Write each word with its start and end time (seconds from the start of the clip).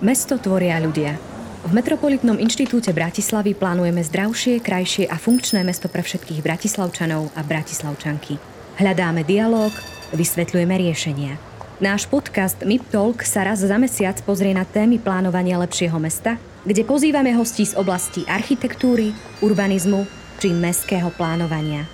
Mesto 0.00 0.40
tvoria 0.40 0.80
ľudia. 0.80 1.12
V 1.60 1.76
Metropolitnom 1.76 2.40
inštitúte 2.40 2.88
Bratislavy 2.96 3.52
plánujeme 3.52 4.00
zdravšie, 4.00 4.64
krajšie 4.64 5.04
a 5.04 5.20
funkčné 5.20 5.60
mesto 5.60 5.92
pre 5.92 6.00
všetkých 6.00 6.40
bratislavčanov 6.40 7.28
a 7.36 7.44
bratislavčanky. 7.44 8.40
Hľadáme 8.80 9.28
dialog, 9.28 9.68
vysvetľujeme 10.16 10.72
riešenia. 10.72 11.36
Náš 11.84 12.08
podcast 12.08 12.64
MIP 12.64 12.88
Talk 12.88 13.20
sa 13.28 13.44
raz 13.44 13.60
za 13.60 13.76
mesiac 13.76 14.16
pozrie 14.24 14.56
na 14.56 14.64
témy 14.64 14.96
plánovania 14.96 15.60
lepšieho 15.60 16.00
mesta, 16.00 16.40
kde 16.64 16.80
pozývame 16.80 17.36
hostí 17.36 17.68
z 17.68 17.76
oblasti 17.76 18.24
architektúry, 18.24 19.12
urbanizmu 19.44 20.08
či 20.40 20.48
mestského 20.48 21.12
plánovania. 21.12 21.84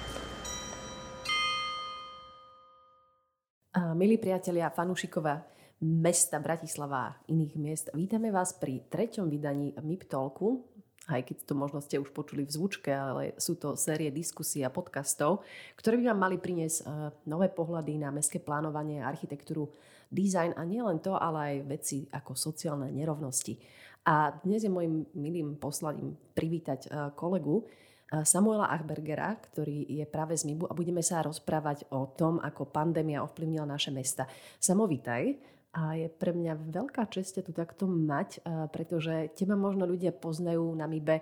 Milí 3.99 4.15
priatelia, 4.15 4.71
fanúšikovia 4.71 5.56
mesta 5.83 6.41
Bratislava 6.41 6.99
a 7.13 7.17
iných 7.29 7.55
miest, 7.61 7.87
vítame 7.93 8.33
vás 8.33 8.57
pri 8.57 8.85
treťom 8.89 9.29
vydaní 9.29 9.77
MIP 9.77 10.09
Talku, 10.09 10.65
aj 11.07 11.23
keď 11.23 11.37
to 11.47 11.55
možno 11.55 11.79
ste 11.79 12.01
už 12.01 12.11
počuli 12.11 12.43
v 12.43 12.55
zvučke, 12.55 12.91
ale 12.91 13.37
sú 13.39 13.55
to 13.55 13.79
série 13.79 14.11
diskusí 14.11 14.65
a 14.67 14.73
podcastov, 14.73 15.47
ktoré 15.79 16.01
by 16.03 16.11
vám 16.11 16.21
mali 16.27 16.37
priniesť 16.41 16.79
eh, 16.83 16.89
nové 17.29 17.53
pohľady 17.53 18.01
na 18.01 18.11
mestské 18.11 18.41
plánovanie, 18.43 19.05
architektúru, 19.05 19.71
dizajn 20.11 20.55
a 20.57 20.63
nielen 20.65 21.03
to, 21.03 21.15
ale 21.19 21.39
aj 21.39 21.57
veci 21.67 21.99
ako 22.11 22.33
sociálne 22.35 22.91
nerovnosti. 22.95 23.59
A 24.07 24.31
dnes 24.39 24.63
je 24.63 24.71
môjim 24.71 25.03
milým 25.19 25.59
poslaním 25.59 26.15
privítať 26.31 26.87
e, 26.87 26.89
kolegu 27.19 27.67
e, 27.67 28.23
Samuela 28.23 28.71
Achbergera, 28.71 29.35
ktorý 29.35 29.83
je 29.83 30.07
práve 30.07 30.39
z 30.39 30.47
MIBu 30.47 30.71
a 30.71 30.79
budeme 30.79 31.03
sa 31.03 31.27
rozprávať 31.27 31.91
o 31.91 32.15
tom, 32.15 32.39
ako 32.39 32.71
pandémia 32.71 33.27
ovplyvnila 33.27 33.67
naše 33.67 33.91
mesta. 33.91 34.31
Samo, 34.63 34.87
vítaj. 34.87 35.56
A 35.77 35.93
je 36.01 36.09
pre 36.09 36.33
mňa 36.33 36.73
veľká 36.73 37.05
čest 37.13 37.37
tu 37.37 37.53
takto 37.53 37.85
mať, 37.85 38.41
e, 38.41 38.69
pretože 38.73 39.37
teba 39.37 39.61
možno 39.61 39.85
ľudia 39.85 40.17
poznajú 40.17 40.73
na 40.73 40.89
MIBE 40.89 41.21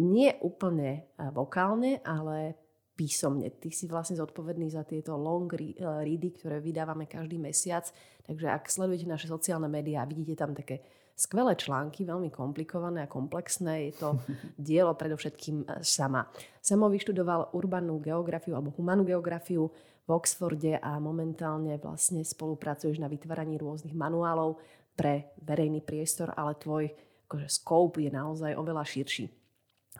nie 0.00 0.34
úplne 0.42 1.06
vokálne, 1.30 2.02
ale 2.02 2.58
písomne. 2.94 3.50
Ty 3.50 3.68
si 3.74 3.90
vlastne 3.90 4.18
zodpovedný 4.18 4.70
za 4.70 4.86
tieto 4.86 5.18
long 5.18 5.50
ready, 5.50 6.30
ktoré 6.34 6.62
vydávame 6.62 7.10
každý 7.10 7.38
mesiac. 7.38 7.90
Takže 8.22 8.46
ak 8.50 8.70
sledujete 8.70 9.10
naše 9.10 9.26
sociálne 9.26 9.66
médiá, 9.66 10.06
vidíte 10.06 10.38
tam 10.38 10.54
také 10.54 10.82
skvelé 11.14 11.54
články, 11.54 12.06
veľmi 12.06 12.30
komplikované 12.30 13.06
a 13.06 13.10
komplexné. 13.10 13.90
Je 13.90 13.92
to 13.98 14.08
dielo 14.58 14.94
predovšetkým 14.94 15.56
e, 15.62 15.64
sama. 15.82 16.26
Samo 16.62 16.86
vyštudoval 16.90 17.54
urbanú 17.54 17.98
geografiu 17.98 18.54
alebo 18.54 18.74
humanú 18.74 19.02
geografiu 19.02 19.70
v 20.04 20.10
Oxforde 20.12 20.76
a 20.76 21.00
momentálne 21.00 21.80
vlastne 21.80 22.20
spolupracuješ 22.20 23.00
na 23.00 23.08
vytváraní 23.08 23.56
rôznych 23.56 23.96
manuálov 23.96 24.60
pre 24.92 25.32
verejný 25.40 25.80
priestor, 25.80 26.36
ale 26.36 26.54
tvoj 26.60 26.92
akože, 27.26 27.48
scope 27.48 27.98
je 28.04 28.12
naozaj 28.12 28.52
oveľa 28.52 28.84
širší. 28.84 29.26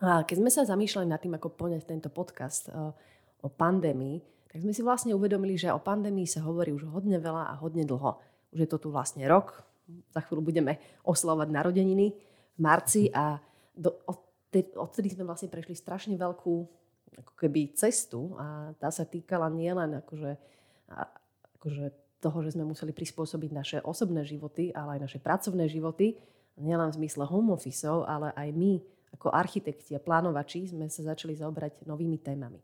A 0.04 0.26
keď 0.26 0.36
sme 0.42 0.50
sa 0.50 0.68
zamýšľali 0.68 1.06
nad 1.08 1.22
tým, 1.22 1.38
ako 1.38 1.54
poňať 1.54 1.82
tento 1.86 2.10
podcast 2.10 2.68
e, 2.68 2.72
o 3.40 3.48
pandémii, 3.48 4.20
tak 4.50 4.62
sme 4.62 4.74
si 4.74 4.82
vlastne 4.82 5.14
uvedomili, 5.14 5.54
že 5.58 5.70
o 5.70 5.82
pandémii 5.82 6.26
sa 6.26 6.42
hovorí 6.44 6.74
už 6.74 6.90
hodne 6.90 7.18
veľa 7.18 7.50
a 7.50 7.58
hodne 7.58 7.86
dlho. 7.86 8.18
Už 8.54 8.66
je 8.66 8.68
to 8.70 8.78
tu 8.78 8.88
vlastne 8.90 9.22
rok, 9.26 9.66
za 10.14 10.20
chvíľu 10.24 10.42
budeme 10.46 10.80
oslavovať 11.04 11.48
narodeniny 11.50 12.06
v 12.54 12.58
marci 12.58 13.10
a 13.12 13.38
do, 13.74 13.92
odtedy 14.78 15.10
sme 15.10 15.26
vlastne 15.26 15.50
prešli 15.50 15.74
strašne 15.74 16.14
veľkú 16.14 16.54
ako 17.18 17.32
keby 17.38 17.74
cestu 17.74 18.34
a 18.38 18.74
tá 18.78 18.90
sa 18.90 19.06
týkala 19.06 19.46
nielen 19.50 20.02
akože, 20.02 20.32
akože 21.58 21.84
toho, 22.18 22.38
že 22.40 22.56
sme 22.56 22.64
museli 22.64 22.96
prispôsobiť 22.96 23.50
naše 23.52 23.78
osobné 23.84 24.24
životy, 24.24 24.72
ale 24.72 24.98
aj 24.98 25.00
naše 25.10 25.18
pracovné 25.20 25.68
životy, 25.68 26.16
nielen 26.56 26.88
v 26.90 26.98
zmysle 27.04 27.26
home 27.26 27.52
office 27.52 27.84
ale 27.84 28.32
aj 28.32 28.48
my 28.54 28.80
ako 29.14 29.30
architekti 29.30 29.94
a 29.94 30.02
plánovači 30.02 30.66
sme 30.66 30.90
sa 30.90 31.14
začali 31.14 31.38
zaoberať 31.38 31.86
novými 31.86 32.18
témami. 32.18 32.58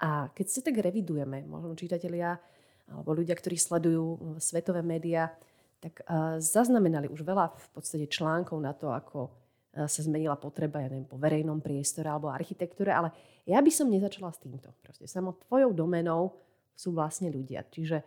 A 0.00 0.32
keď 0.32 0.46
sa 0.48 0.60
tak 0.64 0.80
revidujeme, 0.80 1.44
možno 1.44 1.76
čitatelia 1.76 2.40
alebo 2.88 3.16
ľudia, 3.16 3.36
ktorí 3.36 3.56
sledujú 3.56 4.36
svetové 4.40 4.84
médiá, 4.84 5.32
tak 5.80 6.00
zaznamenali 6.40 7.12
už 7.12 7.24
veľa 7.24 7.52
v 7.52 7.68
podstate 7.76 8.08
článkov 8.08 8.56
na 8.60 8.72
to, 8.72 8.88
ako 8.92 9.43
sa 9.74 10.00
zmenila 10.00 10.38
potreba, 10.38 10.78
ja 10.78 10.88
neviem, 10.88 11.06
po 11.06 11.18
verejnom 11.18 11.58
priestore 11.58 12.06
alebo 12.06 12.30
architektúre, 12.30 12.94
ale 12.94 13.10
ja 13.44 13.58
by 13.58 13.70
som 13.74 13.90
nezačala 13.90 14.30
s 14.30 14.38
týmto. 14.38 14.70
Proste 14.80 15.10
samo 15.10 15.34
tvojou 15.50 15.74
domenou 15.74 16.38
sú 16.78 16.94
vlastne 16.94 17.28
ľudia. 17.28 17.66
Čiže 17.66 18.02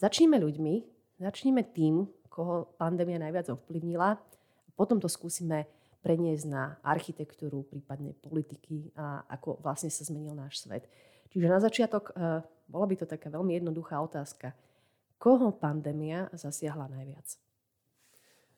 začníme 0.00 0.40
ľuďmi, 0.40 0.74
začníme 1.20 1.62
tým, 1.76 2.08
koho 2.32 2.72
pandémia 2.80 3.20
najviac 3.20 3.52
ovplyvnila, 3.52 4.16
a 4.16 4.70
potom 4.72 4.96
to 4.96 5.10
skúsime 5.10 5.68
preniesť 6.00 6.44
na 6.48 6.80
architektúru, 6.80 7.68
prípadne 7.68 8.16
politiky 8.16 8.88
a 8.96 9.28
ako 9.28 9.60
vlastne 9.60 9.92
sa 9.92 10.08
zmenil 10.08 10.32
náš 10.32 10.64
svet. 10.64 10.88
Čiže 11.28 11.46
na 11.46 11.60
začiatok 11.60 12.16
uh, 12.16 12.40
bola 12.64 12.86
by 12.88 12.94
to 12.96 13.06
taká 13.06 13.28
veľmi 13.28 13.60
jednoduchá 13.60 14.00
otázka 14.00 14.56
Koho 15.20 15.52
pandémia 15.52 16.32
zasiahla 16.32 16.88
najviac? 16.88 17.49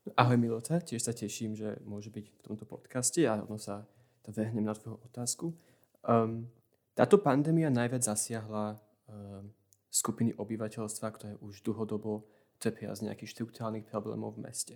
Ahoj 0.02 0.34
Milota, 0.34 0.82
tiež 0.82 0.98
sa 0.98 1.14
teším, 1.14 1.54
že 1.54 1.78
môže 1.86 2.10
byť 2.10 2.26
v 2.26 2.42
tomto 2.42 2.66
podcaste 2.66 3.22
a 3.22 3.38
rovno 3.38 3.54
sa 3.54 3.86
to 4.26 4.34
vehnem 4.34 4.66
na 4.66 4.74
tvoju 4.74 4.98
otázku. 4.98 5.54
Um, 6.02 6.50
táto 6.98 7.22
pandémia 7.22 7.70
najviac 7.70 8.02
zasiahla 8.02 8.82
um, 9.06 9.46
skupiny 9.86 10.34
obyvateľstva, 10.34 11.06
ktoré 11.06 11.32
už 11.38 11.62
dlhodobo 11.62 12.26
trpia 12.58 12.90
z 12.98 13.06
nejakých 13.06 13.30
štruktúrálnych 13.30 13.86
problémov 13.86 14.34
v 14.34 14.50
meste. 14.50 14.74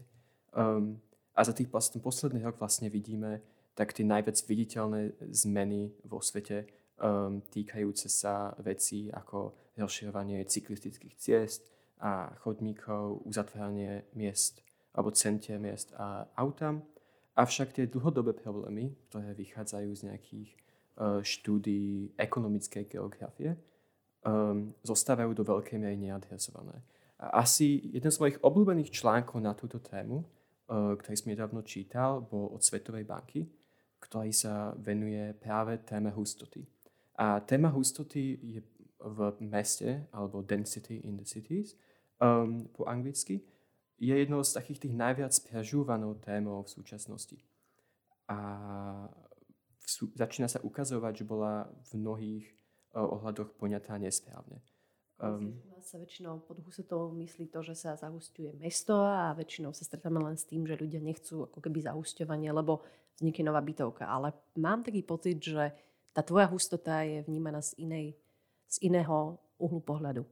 Um, 0.55 1.03
a 1.35 1.43
za 1.43 1.51
tých 1.51 1.75
vlastne, 1.75 1.99
posledný 1.99 2.47
rok 2.47 2.63
vlastne 2.63 2.87
vidíme 2.87 3.43
tak 3.75 3.99
tie 3.99 4.07
najviac 4.07 4.39
viditeľné 4.47 5.11
zmeny 5.35 5.91
vo 6.07 6.23
svete 6.23 6.71
um, 7.03 7.43
týkajúce 7.51 8.07
sa 8.07 8.55
vecí 8.63 9.11
ako 9.11 9.75
rozširovanie 9.75 10.47
cyklistických 10.47 11.19
ciest, 11.19 11.67
a 12.01 12.29
chodníkov, 12.45 13.25
uzatváranie 13.25 14.05
miest 14.13 14.61
alebo 14.97 15.13
centier 15.13 15.61
miest 15.61 15.93
a 15.95 16.25
auta. 16.35 16.73
Avšak 17.37 17.77
tie 17.77 17.85
dlhodobé 17.85 18.33
problémy, 18.33 18.97
ktoré 19.07 19.37
vychádzajú 19.37 19.91
z 19.93 20.03
nejakých 20.09 20.51
uh, 20.97 21.21
štúdií 21.21 22.17
ekonomickej 22.17 22.89
geografie, 22.89 23.61
um, 24.25 24.73
zostávajú 24.81 25.37
do 25.37 25.45
veľkej 25.45 25.77
miery 25.77 26.01
neadresované. 26.01 26.81
A 27.21 27.45
asi 27.45 27.93
jeden 27.93 28.09
z 28.09 28.21
mojich 28.21 28.41
obľúbených 28.41 28.89
článkov 28.89 29.37
na 29.45 29.53
túto 29.53 29.85
tému, 29.85 30.25
uh, 30.25 30.97
ktorý 30.97 31.15
som 31.15 31.29
nedávno 31.29 31.61
čítal, 31.61 32.25
bol 32.25 32.57
od 32.57 32.65
Svetovej 32.65 33.05
banky, 33.05 33.45
ktorý 34.01 34.33
sa 34.33 34.73
venuje 34.81 35.37
práve 35.37 35.77
téme 35.85 36.09
hustoty. 36.17 36.65
A 37.21 37.45
téma 37.45 37.69
hustoty 37.69 38.41
je 38.41 38.61
v 38.97 39.19
meste, 39.45 40.09
alebo 40.09 40.41
density 40.41 41.05
in 41.05 41.21
the 41.21 41.29
cities, 41.29 41.77
um, 42.17 42.65
po 42.73 42.89
anglicky, 42.89 43.45
je 43.97 44.15
jednou 44.15 44.45
z 44.45 44.53
takých 44.53 44.89
tých 44.89 44.95
najviac 44.95 45.33
prežúvanou 45.49 46.15
témou 46.21 46.63
v 46.63 46.73
súčasnosti. 46.73 47.39
A 48.29 48.39
v 49.81 49.87
sú, 49.89 50.11
začína 50.13 50.51
sa 50.51 50.61
ukazovať, 50.61 51.23
že 51.23 51.25
bola 51.25 51.71
v 51.91 51.91
mnohých 51.97 52.45
uh, 52.93 53.07
ohľadoch 53.07 53.55
poňatá 53.57 53.97
nesprávne. 53.97 54.61
Um, 55.17 55.57
sa 55.81 55.97
väčšinou 55.97 56.45
pod 56.45 56.61
husetou 56.61 57.09
myslí 57.15 57.49
to, 57.49 57.63
že 57.65 57.79
sa 57.79 57.97
zahustuje 57.97 58.53
mesto 58.59 59.01
a 59.01 59.33
väčšinou 59.33 59.73
sa 59.73 59.87
stretáme 59.87 60.19
len 60.21 60.37
s 60.37 60.45
tým, 60.45 60.67
že 60.69 60.77
ľudia 60.77 61.01
nechcú 61.01 61.47
ako 61.47 61.63
keby 61.63 61.87
zahusťovanie, 61.87 62.51
lebo 62.53 62.83
vznikne 63.17 63.49
nová 63.49 63.63
bytovka. 63.63 64.05
Ale 64.05 64.35
mám 64.59 64.85
taký 64.85 65.07
pocit, 65.07 65.41
že 65.41 65.73
tá 66.11 66.21
tvoja 66.27 66.51
hustota 66.51 67.07
je 67.07 67.25
vnímaná 67.25 67.63
z, 67.63 67.79
inej, 67.81 68.19
z 68.67 68.77
iného 68.83 69.39
uhlu 69.57 69.81
pohľadu. 69.81 70.27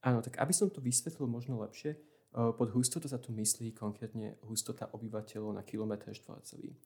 Áno, 0.00 0.22
tak 0.22 0.38
aby 0.38 0.54
som 0.54 0.70
to 0.70 0.78
vysvetlil 0.78 1.26
možno 1.26 1.58
lepšie, 1.58 1.98
pod 2.32 2.68
hustotou 2.76 3.08
sa 3.08 3.18
tu 3.18 3.32
myslí 3.32 3.72
konkrétne 3.72 4.36
hustota 4.44 4.88
obyvateľov 4.92 5.56
na 5.56 5.62
kilometr 5.64 6.12
štvorcový. 6.12 6.76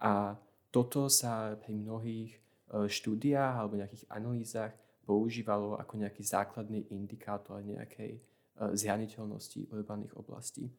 A 0.00 0.38
toto 0.70 1.10
sa 1.10 1.54
pri 1.58 1.74
mnohých 1.74 2.38
štúdiách 2.70 3.54
alebo 3.58 3.78
nejakých 3.78 4.06
analýzach 4.10 4.72
používalo 5.04 5.76
ako 5.76 6.00
nejaký 6.00 6.24
základný 6.24 6.88
indikátor 6.94 7.60
nejakej 7.60 8.22
zraniteľnosti 8.54 9.68
urbaných 9.74 10.14
oblastí. 10.16 10.70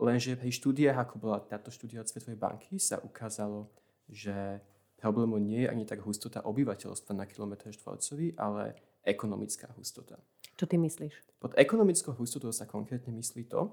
Lenže 0.00 0.34
pri 0.34 0.50
štúdiách, 0.50 0.98
ako 0.98 1.14
bola 1.20 1.38
táto 1.44 1.70
štúdia 1.70 2.00
od 2.02 2.08
Svetovej 2.08 2.40
banky, 2.40 2.80
sa 2.80 2.98
ukázalo, 2.98 3.70
že 4.08 4.58
problémom 4.98 5.38
nie 5.38 5.62
je 5.62 5.70
ani 5.70 5.84
tak 5.86 6.02
hustota 6.02 6.42
obyvateľstva 6.42 7.12
na 7.14 7.28
kilometr 7.28 7.70
štvorcový, 7.70 8.34
ale 8.34 8.74
ekonomická 9.04 9.70
hustota. 9.78 10.18
Čo 10.56 10.64
ty 10.68 10.76
myslíš? 10.78 11.40
Pod 11.40 11.52
ekonomickou 11.58 12.12
hustotou 12.14 12.52
sa 12.52 12.68
konkrétne 12.68 13.10
myslí 13.18 13.50
to, 13.50 13.72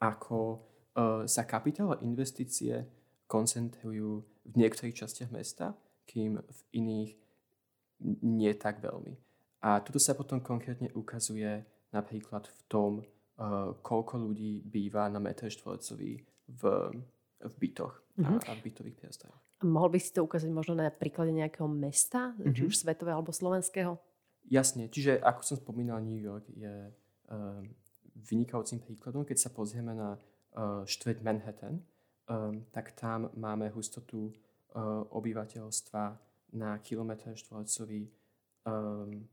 ako 0.00 0.62
uh, 0.96 1.22
sa 1.28 1.44
kapitál 1.44 1.92
a 1.94 2.00
investície 2.02 2.86
koncentrujú 3.26 4.24
v 4.44 4.54
niektorých 4.56 4.96
častiach 4.96 5.30
mesta, 5.30 5.76
kým 6.08 6.40
v 6.40 6.60
iných 6.74 7.10
nie 8.26 8.52
tak 8.58 8.82
veľmi. 8.82 9.14
A 9.62 9.78
toto 9.78 10.02
sa 10.02 10.18
potom 10.18 10.42
konkrétne 10.42 10.90
ukazuje 10.98 11.62
napríklad 11.94 12.50
v 12.50 12.60
tom, 12.66 12.92
uh, 12.98 13.76
koľko 13.78 14.18
ľudí 14.18 14.58
býva 14.64 15.06
na 15.06 15.22
metr 15.22 15.46
štvorcový 15.52 16.18
v, 16.50 16.62
v 17.38 17.54
bytoch 17.58 17.94
mm-hmm. 18.18 18.26
a, 18.26 18.30
Mhm. 18.32 18.38
a 18.48 18.50
v 18.58 18.60
bytových 18.64 18.96
priestoroch. 18.98 19.38
Mohol 19.62 19.94
by 19.94 19.98
si 20.02 20.10
to 20.10 20.26
ukázať 20.26 20.50
možno 20.50 20.74
na 20.74 20.90
príklade 20.90 21.30
nejakého 21.30 21.70
mesta, 21.70 22.34
mm-hmm. 22.34 22.52
či 22.52 22.60
Mhm. 22.64 22.68
už 22.68 22.74
svetového 22.82 23.16
alebo 23.22 23.30
slovenského? 23.30 23.94
Jasne, 24.48 24.90
čiže 24.90 25.20
ako 25.22 25.40
som 25.42 25.56
spomínal, 25.56 26.02
New 26.02 26.18
York 26.18 26.50
je 26.52 26.90
um, 27.30 27.64
vynikajúcim 28.16 28.82
príkladom. 28.82 29.24
Keď 29.24 29.38
sa 29.38 29.50
pozrieme 29.54 29.94
na 29.94 30.16
uh, 30.16 30.82
štvrť 30.84 31.22
Manhattan, 31.24 31.80
um, 32.28 32.66
tak 32.74 32.92
tam 32.98 33.30
máme 33.38 33.70
hustotu 33.72 34.28
uh, 34.28 35.04
obyvateľstva 35.14 36.02
na 36.52 36.76
kilometr 36.84 37.32
štvorcový 37.32 38.12
um, 38.68 39.24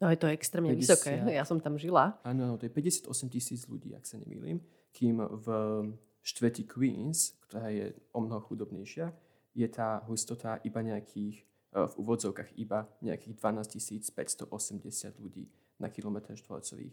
No 0.00 0.08
je 0.08 0.16
to 0.16 0.32
extrémne 0.32 0.72
50. 0.72 0.80
vysoké. 0.80 1.12
Ja 1.38 1.44
som 1.44 1.60
tam 1.60 1.76
žila. 1.76 2.16
Áno, 2.24 2.56
to 2.56 2.64
je 2.64 2.72
58 2.72 3.12
tisíc 3.28 3.68
ľudí, 3.68 3.92
ak 3.92 4.08
sa 4.08 4.16
nemýlim, 4.16 4.64
kým 4.96 5.20
v 5.20 5.46
štvrti 6.24 6.64
Queens, 6.64 7.36
ktorá 7.44 7.68
je 7.68 7.92
o 8.16 8.20
mnoho 8.24 8.40
chudobnejšia, 8.40 9.12
je 9.52 9.68
tá 9.68 10.00
hustota 10.08 10.56
iba 10.64 10.80
nejakých, 10.80 11.44
v 11.70 11.94
úvodzovkách 12.02 12.58
iba 12.58 12.90
nejakých 12.98 13.38
12 13.38 14.10
580 14.10 15.22
ľudí 15.22 15.46
na 15.78 15.86
kilometr 15.88 16.34
štvorcový. 16.34 16.90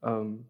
Um, 0.00 0.46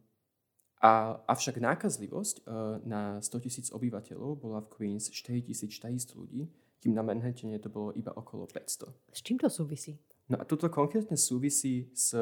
a, 0.81 1.21
avšak 1.29 1.61
nákazlivosť 1.61 2.45
uh, 2.45 2.81
na 2.85 3.21
100 3.21 3.45
tisíc 3.45 3.67
obyvateľov 3.73 4.41
bola 4.41 4.61
v 4.65 4.69
Queens 4.73 5.13
4400 5.13 6.17
ľudí, 6.17 6.49
kým 6.81 6.97
na 6.97 7.05
Manhattane 7.05 7.61
to 7.61 7.69
bolo 7.69 7.93
iba 7.93 8.13
okolo 8.17 8.49
500. 8.49 8.89
S 9.13 9.21
čím 9.21 9.37
to 9.37 9.53
súvisí? 9.53 10.01
No 10.33 10.41
a 10.41 10.49
toto 10.49 10.73
konkrétne 10.73 11.21
súvisí 11.21 11.93
s 11.93 12.17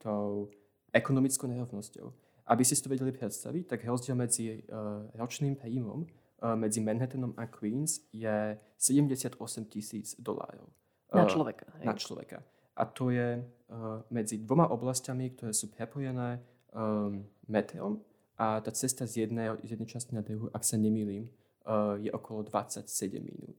tou 0.00 0.48
ekonomickou 0.94 1.44
nerovnosťou. 1.50 2.08
Aby 2.48 2.64
si 2.64 2.72
si 2.72 2.80
to 2.80 2.88
vedeli 2.88 3.12
predstaviť, 3.12 3.76
tak 3.76 3.84
rozdiel 3.84 4.16
medzi 4.16 4.64
uh, 4.72 5.04
ročným 5.12 5.52
príjmom 5.60 6.08
uh, 6.08 6.56
medzi 6.56 6.80
Manhattanom 6.80 7.36
a 7.36 7.44
Queens 7.44 8.00
je 8.08 8.56
78 8.80 9.36
tisíc 9.68 10.16
dolárov. 10.16 10.72
Na 11.14 11.24
Uh, 11.24 11.30
človeka. 11.30 11.66
Hej. 11.80 11.84
Na 11.86 11.94
človeka. 11.96 12.38
A 12.76 12.84
to 12.84 13.10
je 13.10 13.40
uh, 13.40 14.04
medzi 14.12 14.38
dvoma 14.38 14.68
oblastiami, 14.68 15.34
ktoré 15.34 15.56
sú 15.56 15.72
prepojené 15.72 16.38
um, 16.72 17.24
metrom 17.48 18.04
a 18.38 18.60
tá 18.62 18.70
cesta 18.70 19.08
z 19.08 19.26
jednej, 19.26 19.50
z 19.66 19.74
jednej 19.74 19.88
časti 19.88 20.14
na 20.14 20.22
druhú, 20.22 20.46
ak 20.54 20.62
sa 20.62 20.78
nemýlim, 20.78 21.26
uh, 21.66 21.98
je 21.98 22.12
okolo 22.12 22.46
27 22.46 22.86
minút. 23.18 23.58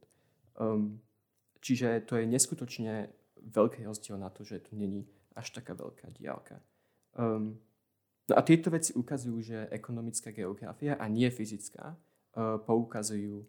Um, 0.55 1.03
čiže 1.59 2.05
to 2.07 2.15
je 2.15 2.29
neskutočne 2.29 3.11
veľký 3.43 3.83
rozdiel 3.83 4.15
na 4.15 4.31
to, 4.31 4.47
že 4.47 4.63
tu 4.63 4.79
není 4.79 5.03
až 5.35 5.51
taká 5.51 5.75
veľká 5.75 6.15
diálka. 6.15 6.63
Um, 7.17 7.59
no 8.29 8.33
a 8.37 8.41
tieto 8.45 8.71
veci 8.71 8.95
ukazujú, 8.95 9.37
že 9.41 9.67
ekonomická 9.73 10.31
geografia 10.31 10.95
a 10.95 11.05
nie 11.11 11.27
fyzická 11.27 11.95
uh, 11.95 12.59
poukazujú 12.63 13.43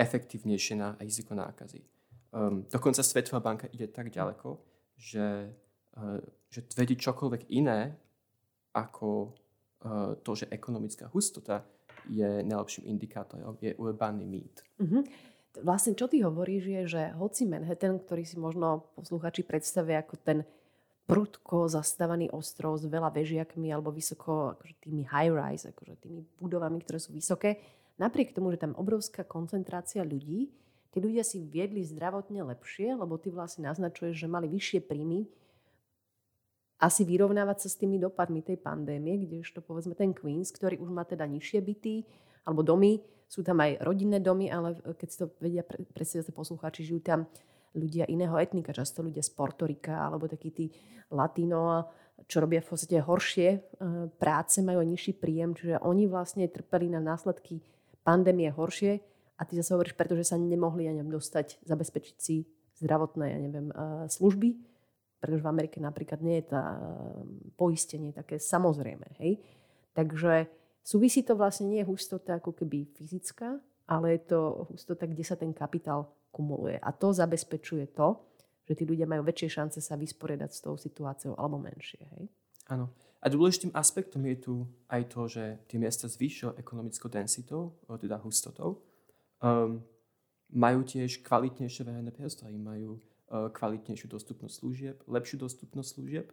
efektívnejšie 0.00 0.80
na 0.80 0.96
riziko 0.96 1.36
nákazy. 1.36 1.84
Um, 2.30 2.62
dokonca 2.70 3.02
Svetová 3.02 3.42
banka 3.42 3.66
ide 3.74 3.90
tak 3.90 4.10
ďaleko, 4.10 4.58
že, 4.94 5.50
uh, 5.98 6.22
že 6.46 6.62
tvrdí 6.62 6.94
čokoľvek 6.94 7.50
iné 7.50 7.98
ako 8.70 9.34
uh, 9.82 10.14
to, 10.22 10.30
že 10.38 10.46
ekonomická 10.46 11.10
hustota 11.10 11.66
je 12.06 12.46
najlepším 12.46 12.86
indikátorom, 12.86 13.58
je 13.58 13.74
urbaný 13.76 14.24
mýt. 14.24 14.62
Mhm. 14.78 15.00
Vlastne, 15.66 15.98
čo 15.98 16.06
ty 16.06 16.22
hovoríš, 16.22 16.62
je, 16.70 16.82
že 16.86 17.02
hoci 17.18 17.42
Manhattan, 17.42 17.98
ktorý 17.98 18.22
si 18.22 18.38
možno 18.38 18.86
posluchači 18.94 19.42
predstavia 19.42 19.98
ako 19.98 20.14
ten 20.22 20.46
prudko 21.10 21.66
zastávaný 21.66 22.30
ostrov 22.30 22.78
s 22.78 22.86
veľa 22.86 23.10
vežiakmi 23.10 23.66
alebo 23.74 23.90
vysoko 23.90 24.54
akože 24.54 24.78
tými 24.78 25.02
high-rise, 25.10 25.74
akože 25.74 26.06
tými 26.06 26.22
budovami, 26.38 26.78
ktoré 26.86 27.02
sú 27.02 27.10
vysoké, 27.10 27.58
napriek 27.98 28.30
tomu, 28.30 28.54
že 28.54 28.62
tam 28.62 28.78
obrovská 28.78 29.26
koncentrácia 29.26 30.06
ľudí, 30.06 30.54
tí 30.90 30.98
ľudia 30.98 31.22
si 31.22 31.42
viedli 31.42 31.82
zdravotne 31.86 32.42
lepšie, 32.54 32.98
lebo 32.98 33.16
ty 33.16 33.30
vlastne 33.30 33.66
naznačuješ, 33.70 34.14
že 34.14 34.28
mali 34.30 34.46
vyššie 34.50 34.80
príjmy 34.84 35.26
asi 36.80 37.04
vyrovnávať 37.04 37.56
sa 37.60 37.68
s 37.68 37.76
tými 37.76 38.00
dopadmi 38.00 38.40
tej 38.40 38.56
pandémie, 38.56 39.20
kdežto 39.28 39.60
povedzme 39.60 39.92
ten 39.92 40.16
Queens, 40.16 40.48
ktorý 40.48 40.80
už 40.80 40.88
má 40.88 41.04
teda 41.04 41.28
nižšie 41.28 41.60
byty 41.60 42.08
alebo 42.48 42.64
domy, 42.64 43.04
sú 43.28 43.44
tam 43.44 43.60
aj 43.60 43.84
rodinné 43.84 44.18
domy, 44.18 44.48
ale 44.48 44.80
keď 44.96 45.08
si 45.12 45.16
to 45.20 45.28
vedia 45.38 45.60
pre- 45.60 45.84
predstaviť 45.92 46.32
poslucháči, 46.32 46.88
žijú 46.88 47.04
tam 47.04 47.28
ľudia 47.76 48.08
iného 48.08 48.34
etnika, 48.40 48.74
často 48.74 49.04
ľudia 49.04 49.22
z 49.22 49.30
Portorika 49.30 50.08
alebo 50.08 50.26
takí 50.26 50.50
tí 50.50 50.66
latino, 51.12 51.86
čo 52.26 52.42
robia 52.42 52.64
v 52.64 52.68
podstate 52.74 52.98
horšie 52.98 53.48
e, 53.54 53.58
práce, 54.16 54.58
majú 54.64 54.82
aj 54.82 54.88
nižší 54.88 55.12
príjem, 55.20 55.54
čiže 55.54 55.84
oni 55.84 56.10
vlastne 56.10 56.48
trpeli 56.48 56.90
na 56.90 56.98
následky 56.98 57.60
pandémie 58.02 58.50
horšie 58.50 58.98
a 59.40 59.48
ty 59.48 59.56
zase 59.56 59.72
hovoríš, 59.72 59.96
pretože 59.96 60.28
sa 60.28 60.36
nemohli, 60.36 60.84
ja 60.84 60.92
neviem, 60.92 61.08
dostať, 61.08 61.64
zabezpečiť 61.64 62.16
si 62.20 62.44
zdravotné, 62.76 63.24
ja 63.32 63.38
neviem, 63.40 63.72
e, 63.72 63.74
služby, 64.12 64.52
pretože 65.16 65.40
v 65.40 65.48
Amerike 65.48 65.80
napríklad 65.80 66.20
nie 66.20 66.44
je 66.44 66.52
tá 66.52 66.76
e, 66.76 66.78
poistenie 67.56 68.12
také 68.12 68.36
samozrejme, 68.36 69.16
hej. 69.16 69.40
Takže 69.96 70.44
súvisí 70.84 71.24
to 71.24 71.40
vlastne 71.40 71.72
nie 71.72 71.80
hustota 71.88 72.36
ako 72.36 72.52
keby 72.52 72.92
fyzická, 72.92 73.56
ale 73.88 74.20
je 74.20 74.36
to 74.36 74.68
hustota, 74.68 75.08
kde 75.08 75.24
sa 75.24 75.40
ten 75.40 75.56
kapitál 75.56 76.12
kumuluje. 76.30 76.76
A 76.76 76.92
to 76.92 77.10
zabezpečuje 77.10 77.96
to, 77.96 78.20
že 78.68 78.76
tí 78.76 78.84
ľudia 78.86 79.08
majú 79.08 79.26
väčšie 79.26 79.48
šance 79.50 79.80
sa 79.82 79.98
vysporiadať 79.98 80.50
s 80.52 80.60
tou 80.62 80.76
situáciou 80.78 81.34
alebo 81.34 81.58
menšie. 81.58 82.06
Hej? 82.16 82.30
Áno. 82.70 82.92
A 83.20 83.26
dôležitým 83.28 83.74
aspektom 83.76 84.24
je 84.30 84.36
tu 84.40 84.54
aj 84.88 85.02
to, 85.12 85.20
že 85.28 85.44
tie 85.68 85.76
miesta 85.76 86.08
s 86.08 86.16
vyššou 86.16 86.56
ekonomickou 86.56 87.10
densitou, 87.12 87.76
teda 87.84 88.16
hustotou, 88.16 88.80
um, 89.40 89.80
majú 90.50 90.80
tiež 90.82 91.22
kvalitnejšie 91.22 91.82
verejné 91.86 92.10
priestory, 92.10 92.58
majú 92.58 92.98
uh, 92.98 93.48
kvalitnejšiu 93.54 94.10
dostupnosť 94.10 94.54
služieb, 94.60 94.96
lepšiu 95.06 95.36
dostupnosť 95.40 95.88
služieb, 95.94 96.26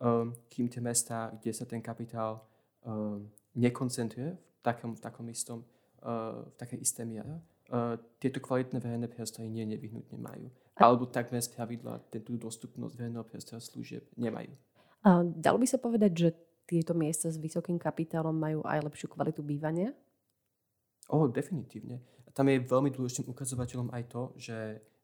um, 0.00 0.34
kým 0.52 0.68
tie 0.68 0.82
mesta, 0.82 1.32
kde 1.40 1.52
sa 1.52 1.64
ten 1.64 1.80
kapitál 1.80 2.44
um, 2.84 3.26
nekoncentruje 3.56 4.36
v 4.36 4.60
takom, 4.60 4.92
v 4.96 5.00
takom 5.00 5.26
istom, 5.28 5.64
uh, 6.04 6.44
v 6.52 6.54
takej 6.60 6.78
isté 6.82 7.02
miere, 7.08 7.40
uh, 7.72 7.96
tieto 8.20 8.38
kvalitné 8.38 8.78
verejné 8.78 9.08
priestory 9.08 9.48
nie 9.48 9.64
nevyhnutne 9.66 10.18
majú. 10.20 10.48
Alebo 10.76 11.04
takmer 11.04 11.40
z 11.44 11.52
pravidla 11.52 12.00
tú 12.24 12.40
dostupnosť 12.40 12.96
verejného 12.96 13.28
priestora 13.28 13.60
služieb 13.60 14.08
nemajú. 14.16 14.50
A 15.02 15.20
dalo 15.26 15.60
by 15.60 15.66
sa 15.68 15.76
povedať, 15.82 16.12
že 16.14 16.28
tieto 16.64 16.96
miesta 16.96 17.28
s 17.28 17.36
vysokým 17.36 17.76
kapitálom 17.76 18.32
majú 18.32 18.64
aj 18.64 18.86
lepšiu 18.86 19.12
kvalitu 19.12 19.44
bývania? 19.44 19.92
O, 21.10 21.28
definitívne. 21.28 22.00
Tam 22.32 22.48
je 22.48 22.64
veľmi 22.64 22.90
dôležitým 22.90 23.28
ukazovateľom 23.28 23.92
aj 23.92 24.02
to, 24.08 24.22
že 24.36 24.56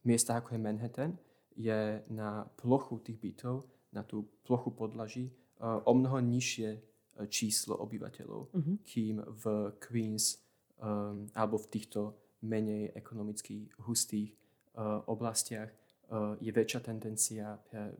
miesta 0.04 0.36
ako 0.40 0.56
je 0.56 0.60
Manhattan 0.60 1.12
je 1.58 2.00
na 2.08 2.46
plochu 2.56 3.02
tých 3.04 3.18
bytov, 3.18 3.66
na 3.92 4.02
tú 4.02 4.24
plochu 4.46 4.70
podlaží 4.70 5.28
uh, 5.60 5.82
o 5.84 5.92
mnoho 5.92 6.20
nižšie 6.22 6.68
uh, 6.72 7.26
číslo 7.26 7.76
obyvateľov, 7.82 8.54
Mhm. 8.54 8.72
kým 8.84 9.16
v 9.20 9.44
Queens 9.82 10.38
um, 10.78 11.26
alebo 11.34 11.58
v 11.58 11.66
týchto 11.66 12.00
menej 12.42 12.94
ekonomicky 12.94 13.66
hustých 13.82 14.30
uh, 14.78 15.02
oblastiach 15.10 15.68
uh, 16.08 16.38
je 16.38 16.52
väčšia 16.54 16.80
tendencia 16.80 17.58
pre 17.66 17.90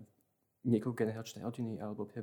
niekoľkogeneračné 0.65 1.43
rodiny 1.43 1.83
alebo 1.83 2.07
pre 2.07 2.23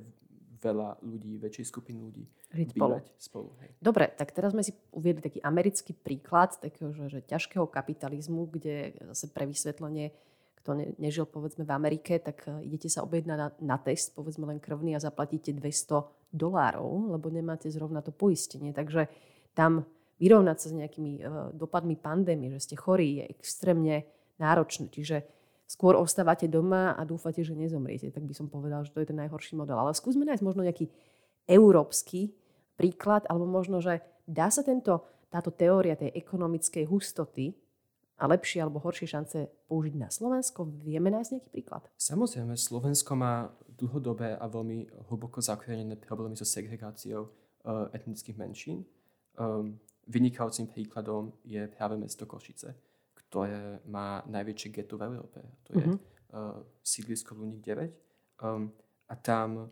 veľa 0.65 1.05
ľudí, 1.05 1.37
väčšej 1.37 1.65
skupiny 1.69 1.99
ľudí 2.01 2.25
Žiť 2.49 2.69
spolu. 2.73 2.97
spolu. 3.21 3.49
Hej. 3.61 3.69
Dobre, 3.77 4.09
tak 4.09 4.33
teraz 4.33 4.57
sme 4.57 4.65
si 4.65 4.73
uviedli 4.89 5.21
taký 5.21 5.39
americký 5.45 5.93
príklad 5.93 6.57
takého, 6.57 6.89
že, 6.89 7.13
že 7.13 7.19
ťažkého 7.21 7.69
kapitalizmu, 7.69 8.49
kde 8.49 8.97
zase 9.13 9.29
pre 9.29 9.45
vysvetlenie, 9.45 10.09
kto 10.65 10.73
ne, 10.73 10.97
nežil 10.97 11.29
povedzme 11.29 11.61
v 11.61 11.71
Amerike, 11.77 12.17
tak 12.17 12.49
e, 12.49 12.65
idete 12.65 12.89
sa 12.89 13.05
objednať 13.05 13.37
na, 13.37 13.47
na 13.61 13.77
test, 13.77 14.17
povedzme 14.17 14.49
len 14.49 14.57
krvný 14.57 14.97
a 14.97 15.03
zaplatíte 15.03 15.53
200 15.53 16.33
dolárov, 16.33 17.13
lebo 17.13 17.29
nemáte 17.29 17.69
zrovna 17.69 18.01
to 18.01 18.09
poistenie. 18.09 18.73
Takže 18.73 19.05
tam 19.53 19.85
vyrovnať 20.19 20.57
sa 20.57 20.67
s 20.71 20.75
nejakými 20.75 21.13
uh, 21.19 21.51
dopadmi 21.51 21.99
pandémie, 21.99 22.47
že 22.55 22.71
ste 22.71 22.75
chorí, 22.79 23.19
je 23.23 23.35
extrémne 23.35 24.07
náročné. 24.39 24.87
Čiže 24.91 25.27
skôr 25.65 25.97
ostávate 25.97 26.45
doma 26.45 26.93
a 26.93 27.01
dúfate, 27.03 27.41
že 27.41 27.57
nezomriete. 27.57 28.13
Tak 28.13 28.23
by 28.23 28.33
som 28.37 28.47
povedal, 28.47 28.85
že 28.85 28.93
to 28.93 29.01
je 29.01 29.09
ten 29.09 29.17
najhorší 29.17 29.57
model. 29.57 29.77
Ale 29.81 29.97
skúsme 29.97 30.25
nájsť 30.25 30.45
možno 30.45 30.61
nejaký 30.61 30.89
európsky 31.49 32.33
príklad, 32.77 33.25
alebo 33.29 33.49
možno, 33.49 33.81
že 33.81 34.01
dá 34.25 34.49
sa 34.53 34.61
tento, 34.61 35.05
táto 35.29 35.49
teória 35.49 35.97
tej 35.97 36.13
ekonomickej 36.13 36.85
hustoty 36.85 37.57
a 38.15 38.31
lepšie 38.31 38.63
alebo 38.63 38.79
horšie 38.79 39.07
šance 39.09 39.39
použiť 39.67 39.95
na 39.97 40.07
Slovensko? 40.07 40.69
Vieme 40.85 41.11
nájsť 41.11 41.31
nejaký 41.35 41.49
príklad? 41.51 41.83
Samozrejme, 41.99 42.55
Slovensko 42.55 43.13
má 43.17 43.51
dlhodobé 43.75 44.39
a 44.39 44.45
veľmi 44.47 45.11
hlboko 45.11 45.43
zakorenené 45.43 45.99
problémy 45.99 46.39
so 46.39 46.47
segregáciou 46.47 47.27
uh, 47.27 47.91
etnických 47.91 48.39
menšín. 48.39 48.87
Um, 49.35 49.75
vynikajúcim 50.07 50.71
príkladom 50.71 51.35
je 51.43 51.67
práve 51.67 51.99
mesto 51.99 52.23
Košice, 52.23 52.71
ktoré 53.35 53.83
má 53.91 54.23
najväčšie 54.31 54.71
geto 54.71 54.95
v 54.95 55.11
Európe. 55.11 55.43
To 55.67 55.69
je 55.75 55.83
Mhm. 55.83 55.99
uh, 56.31 56.63
sídlisko 56.79 57.35
Luník 57.35 57.59
9. 57.67 57.91
Um, 58.39 58.71
a 59.11 59.15
tam 59.19 59.67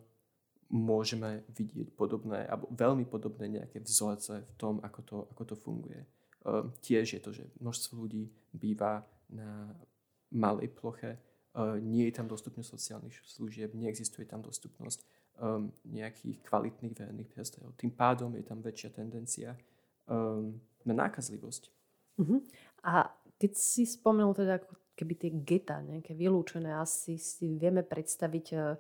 môžeme 0.68 1.48
vidieť 1.48 1.96
podobné, 1.96 2.44
alebo 2.44 2.68
veľmi 2.76 3.08
podobné 3.08 3.48
nejaké 3.48 3.80
vzorce 3.80 4.44
v 4.44 4.54
tom, 4.60 4.84
ako 4.84 5.00
to, 5.08 5.18
ako 5.32 5.44
to 5.48 5.56
funguje. 5.56 6.04
Um, 6.44 6.76
tiež 6.84 7.16
je 7.16 7.22
to, 7.24 7.32
že 7.32 7.48
množstvo 7.64 8.04
ľudí 8.04 8.28
býva 8.52 9.08
na 9.32 9.72
malej 10.36 10.68
ploche, 10.76 11.16
uh, 11.56 11.80
nie 11.80 12.12
je 12.12 12.20
tam 12.20 12.28
dostupnosť 12.28 12.68
sociálnych 12.68 13.16
služieb, 13.24 13.72
neexistuje 13.80 14.28
tam 14.28 14.44
dostupnosť 14.44 15.08
um, 15.40 15.72
nejakých 15.88 16.44
kvalitných 16.44 17.00
verejných 17.00 17.32
priestorov. 17.32 17.80
Tým 17.80 17.96
pádom 17.96 18.36
je 18.36 18.44
tam 18.44 18.60
väčšia 18.60 18.92
tendencia 18.92 19.56
um, 20.12 20.60
na 20.84 20.94
nákazlivosť. 21.08 21.72
Uh-huh. 22.20 22.44
A 22.84 23.23
keď 23.44 23.52
si 23.60 23.84
spomenul 23.84 24.32
teda 24.32 24.64
keby 24.96 25.14
tie 25.20 25.32
geta, 25.44 25.84
nejaké 25.84 26.16
vylúčené, 26.16 26.72
asi 26.80 27.20
si 27.20 27.60
vieme 27.60 27.84
predstaviť 27.84 28.46
uh, 28.56 28.80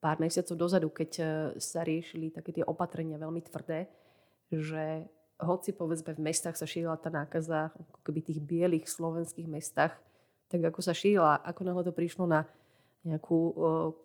pár 0.00 0.16
mesiacov 0.22 0.54
dozadu, 0.54 0.88
keď 0.94 1.10
e, 1.18 1.24
sa 1.58 1.82
riešili 1.82 2.30
také 2.30 2.54
tie 2.54 2.62
opatrenia 2.62 3.18
veľmi 3.18 3.42
tvrdé, 3.42 3.90
že 4.46 5.10
hoci 5.42 5.74
povedzme 5.74 6.14
v 6.14 6.22
mestách 6.22 6.54
sa 6.54 6.70
šírila 6.70 6.94
tá 6.98 7.10
nákaza, 7.10 7.74
ako 7.74 7.98
keby 8.06 8.22
tých 8.22 8.38
bielých 8.38 8.86
slovenských 8.86 9.50
mestách, 9.50 9.98
tak 10.46 10.60
ako 10.62 10.80
sa 10.86 10.94
šírila, 10.94 11.42
ako 11.42 11.60
náhle 11.66 11.82
to 11.82 11.90
prišlo 11.90 12.30
na 12.30 12.46
nejakú 13.02 13.38
uh, 13.38 13.54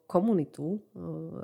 komunitu 0.09 0.81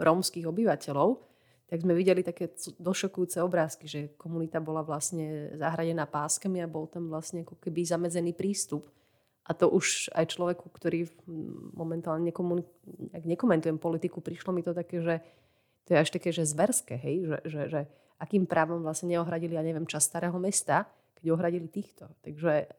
rómskych 0.02 0.46
obyvateľov, 0.46 1.22
tak 1.70 1.86
sme 1.86 1.94
videli 1.94 2.26
také 2.26 2.50
došokujúce 2.82 3.38
obrázky, 3.46 3.86
že 3.86 4.00
komunita 4.18 4.58
bola 4.58 4.82
vlastne 4.82 5.54
zahradená 5.54 6.10
páskami 6.10 6.66
a 6.66 6.68
bol 6.68 6.90
tam 6.90 7.14
vlastne 7.14 7.46
ako 7.46 7.62
keby 7.62 7.86
zamedzený 7.86 8.34
prístup 8.34 8.90
a 9.46 9.54
to 9.54 9.70
už 9.70 10.10
aj 10.18 10.34
človeku, 10.34 10.66
ktorý 10.70 11.10
momentálne 11.78 12.26
nekomun- 12.26 12.66
ak 13.14 13.26
nekomentujem 13.26 13.78
politiku, 13.78 14.22
prišlo 14.22 14.50
mi 14.50 14.66
to 14.66 14.74
také, 14.74 15.02
že 15.02 15.22
to 15.86 15.94
je 15.94 16.02
až 16.02 16.10
také, 16.10 16.30
že 16.30 16.46
zverské, 16.46 16.98
hej? 16.98 17.16
Že, 17.26 17.38
že, 17.46 17.62
že 17.70 17.82
akým 18.22 18.46
právom 18.46 18.86
vlastne 18.86 19.10
neohradili, 19.10 19.58
ja 19.58 19.66
neviem, 19.66 19.90
čas 19.90 20.06
starého 20.06 20.38
mesta, 20.38 20.86
keď 21.18 21.34
ohradili 21.34 21.66
týchto. 21.66 22.06
Takže 22.22 22.70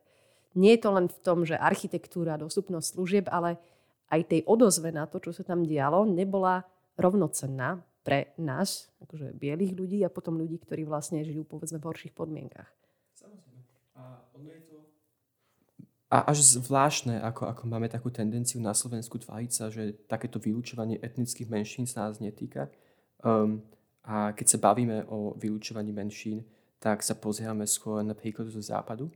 nie 0.54 0.78
je 0.78 0.80
to 0.82 0.90
len 0.94 1.06
v 1.10 1.18
tom, 1.22 1.42
že 1.42 1.58
architektúra, 1.58 2.38
dostupnosť 2.38 2.86
služieb, 2.94 3.26
ale 3.30 3.58
aj 4.10 4.30
tej 4.30 4.40
odozve 4.46 4.94
na 4.94 5.10
to, 5.10 5.18
čo 5.18 5.34
sa 5.34 5.42
tam 5.42 5.66
dialo, 5.66 6.06
nebola 6.06 6.62
rovnocenná 6.94 7.82
pre 8.00 8.32
nás, 8.40 8.88
akože 9.04 9.36
bielých 9.36 9.76
ľudí 9.76 9.98
a 10.04 10.10
potom 10.12 10.40
ľudí, 10.40 10.56
ktorí 10.60 10.88
vlastne 10.88 11.20
žijú 11.20 11.44
povedzme 11.44 11.78
v 11.78 11.88
horších 11.88 12.16
podmienkach. 12.16 12.68
Samozrejme. 13.16 13.60
A 14.00 14.24
ono 14.34 14.48
je 14.48 14.60
to 14.68 14.80
a 16.10 16.26
až 16.26 16.42
zvláštne, 16.58 17.22
ako, 17.22 17.46
ako 17.54 17.62
máme 17.70 17.86
takú 17.86 18.10
tendenciu 18.10 18.58
na 18.58 18.74
Slovensku 18.74 19.22
tváriť 19.22 19.50
sa, 19.54 19.70
že 19.70 19.94
takéto 20.10 20.42
vylúčovanie 20.42 20.98
etnických 20.98 21.46
menšín 21.46 21.86
sa 21.86 22.10
nás 22.10 22.18
netýka. 22.18 22.66
Um, 23.22 23.62
a 24.02 24.34
keď 24.34 24.46
sa 24.50 24.58
bavíme 24.58 25.06
o 25.06 25.38
vylúčovaní 25.38 25.94
menšín, 25.94 26.42
tak 26.82 27.06
sa 27.06 27.14
pozeráme 27.14 27.62
skôr 27.62 28.02
na 28.02 28.18
príklad 28.18 28.50
zo 28.50 28.58
západu. 28.58 29.06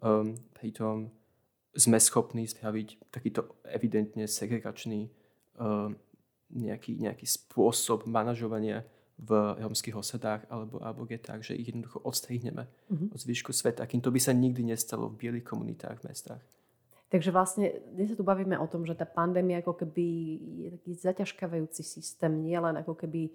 Um, 0.00 0.40
pritom 0.56 1.12
sme 1.76 2.00
schopní 2.00 2.48
spraviť 2.48 3.12
takýto 3.12 3.60
evidentne 3.68 4.24
segregačný 4.24 5.12
um, 5.60 5.92
nejaký, 6.52 6.96
nejaký 6.96 7.26
spôsob 7.28 8.08
manažovania 8.08 8.84
v 9.18 9.58
romských 9.58 9.98
osadách 9.98 10.46
alebo, 10.46 10.78
alebo 10.78 11.02
getách, 11.02 11.42
že 11.42 11.58
ich 11.58 11.74
jednoducho 11.74 11.98
odstrihneme 12.06 12.70
uh-huh. 12.70 13.10
od 13.10 13.18
zvyšku 13.18 13.50
sveta. 13.50 13.82
Kým 13.82 13.98
to 13.98 14.14
by 14.14 14.22
sa 14.22 14.30
nikdy 14.30 14.62
nestalo 14.62 15.10
v 15.10 15.18
bielých 15.26 15.46
komunitách 15.46 15.98
v 15.98 16.06
mestách. 16.06 16.42
Takže 17.08 17.32
vlastne 17.32 17.72
dnes 17.96 18.12
sa 18.12 18.16
tu 18.20 18.22
bavíme 18.22 18.54
o 18.60 18.68
tom, 18.68 18.84
že 18.84 18.92
tá 18.92 19.08
pandémia 19.08 19.64
ako 19.64 19.80
keby 19.80 20.06
je 20.38 20.68
taký 20.76 20.90
zaťažkávajúci 20.92 21.82
systém, 21.82 22.30
nielen 22.44 22.78
ako 22.84 22.94
keby 22.94 23.32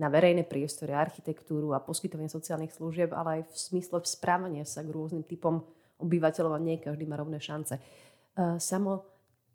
na 0.00 0.08
verejné 0.08 0.48
priestory, 0.48 0.96
architektúru 0.96 1.76
a 1.76 1.84
poskytovanie 1.84 2.32
sociálnych 2.32 2.72
služieb, 2.72 3.12
ale 3.12 3.44
aj 3.44 3.52
v 3.52 3.56
smysle 3.60 4.00
správania 4.08 4.64
sa 4.64 4.80
k 4.80 4.88
rôznym 4.88 5.20
typom 5.28 5.60
obyvateľov 6.00 6.56
a 6.56 6.64
nie 6.64 6.80
každý 6.80 7.04
má 7.04 7.20
rovné 7.20 7.36
šance. 7.36 7.76
Uh, 8.32 8.56
samo 8.56 9.04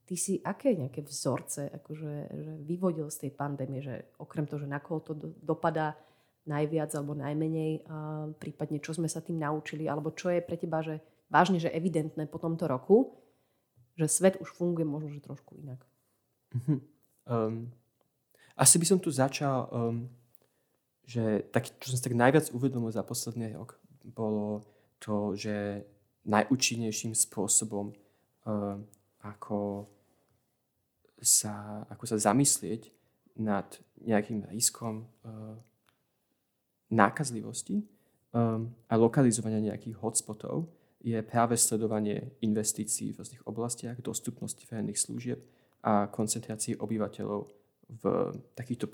Ty 0.05 0.15
si 0.15 0.37
aké 0.45 0.77
nejaké 0.77 1.01
vzorce 1.01 1.65
akože, 1.81 2.11
že 2.29 2.53
vyvodil 2.61 3.09
z 3.09 3.25
tej 3.25 3.31
pandémie, 3.33 3.81
že 3.81 4.13
okrem 4.21 4.45
toho, 4.45 4.61
že 4.61 4.69
na 4.69 4.77
koho 4.77 5.01
to 5.01 5.17
do, 5.17 5.33
dopadá 5.41 5.97
najviac 6.45 6.93
alebo 6.93 7.17
najmenej, 7.17 7.89
a 7.89 8.29
prípadne 8.37 8.77
čo 8.77 8.93
sme 8.93 9.09
sa 9.09 9.17
tým 9.17 9.41
naučili, 9.41 9.89
alebo 9.89 10.13
čo 10.13 10.29
je 10.29 10.45
pre 10.45 10.61
teba 10.61 10.85
že 10.85 11.01
vážne, 11.25 11.57
že 11.57 11.73
evidentné 11.73 12.29
po 12.29 12.37
tomto 12.37 12.69
roku, 12.69 13.17
že 13.97 14.05
svet 14.05 14.37
už 14.37 14.53
funguje 14.53 14.85
možno, 14.85 15.09
že 15.09 15.25
trošku 15.25 15.57
inak. 15.57 15.81
Mm-hmm. 16.53 16.79
Um, 17.25 17.73
asi 18.53 18.77
by 18.77 18.85
som 18.85 19.01
tu 19.01 19.09
začal, 19.09 19.65
um, 19.73 20.05
že 21.01 21.49
tak, 21.49 21.65
čo 21.81 21.89
som 21.89 21.97
si 21.97 22.05
tak 22.05 22.13
najviac 22.13 22.53
uvedomil 22.53 22.93
za 22.93 23.01
posledný 23.01 23.57
rok, 23.57 23.81
bolo 24.05 24.61
to, 25.01 25.33
že 25.33 25.81
najúčinnejším 26.29 27.17
spôsobom, 27.17 27.89
um, 28.45 28.85
ako 29.25 29.89
sa, 31.21 31.85
ako 31.89 32.05
sa 32.05 32.17
zamyslieť 32.31 32.91
nad 33.39 33.67
nejakým 34.03 34.47
riskom 34.51 35.07
uh, 35.23 35.55
nákazlivosti 36.91 37.83
um, 38.31 38.71
a 38.87 38.93
lokalizovania 38.95 39.73
nejakých 39.73 39.99
hotspotov 39.99 40.67
je 41.05 41.21
práve 41.21 41.57
sledovanie 41.57 42.33
investícií 42.41 43.13
v 43.13 43.21
rôznych 43.21 43.43
oblastiach, 43.45 44.01
dostupnosti 44.01 44.65
verejných 44.65 44.97
služieb 44.97 45.39
a 45.85 46.09
koncentrácii 46.09 46.81
obyvateľov 46.81 47.41
v 48.01 48.03
takýchto 48.57 48.89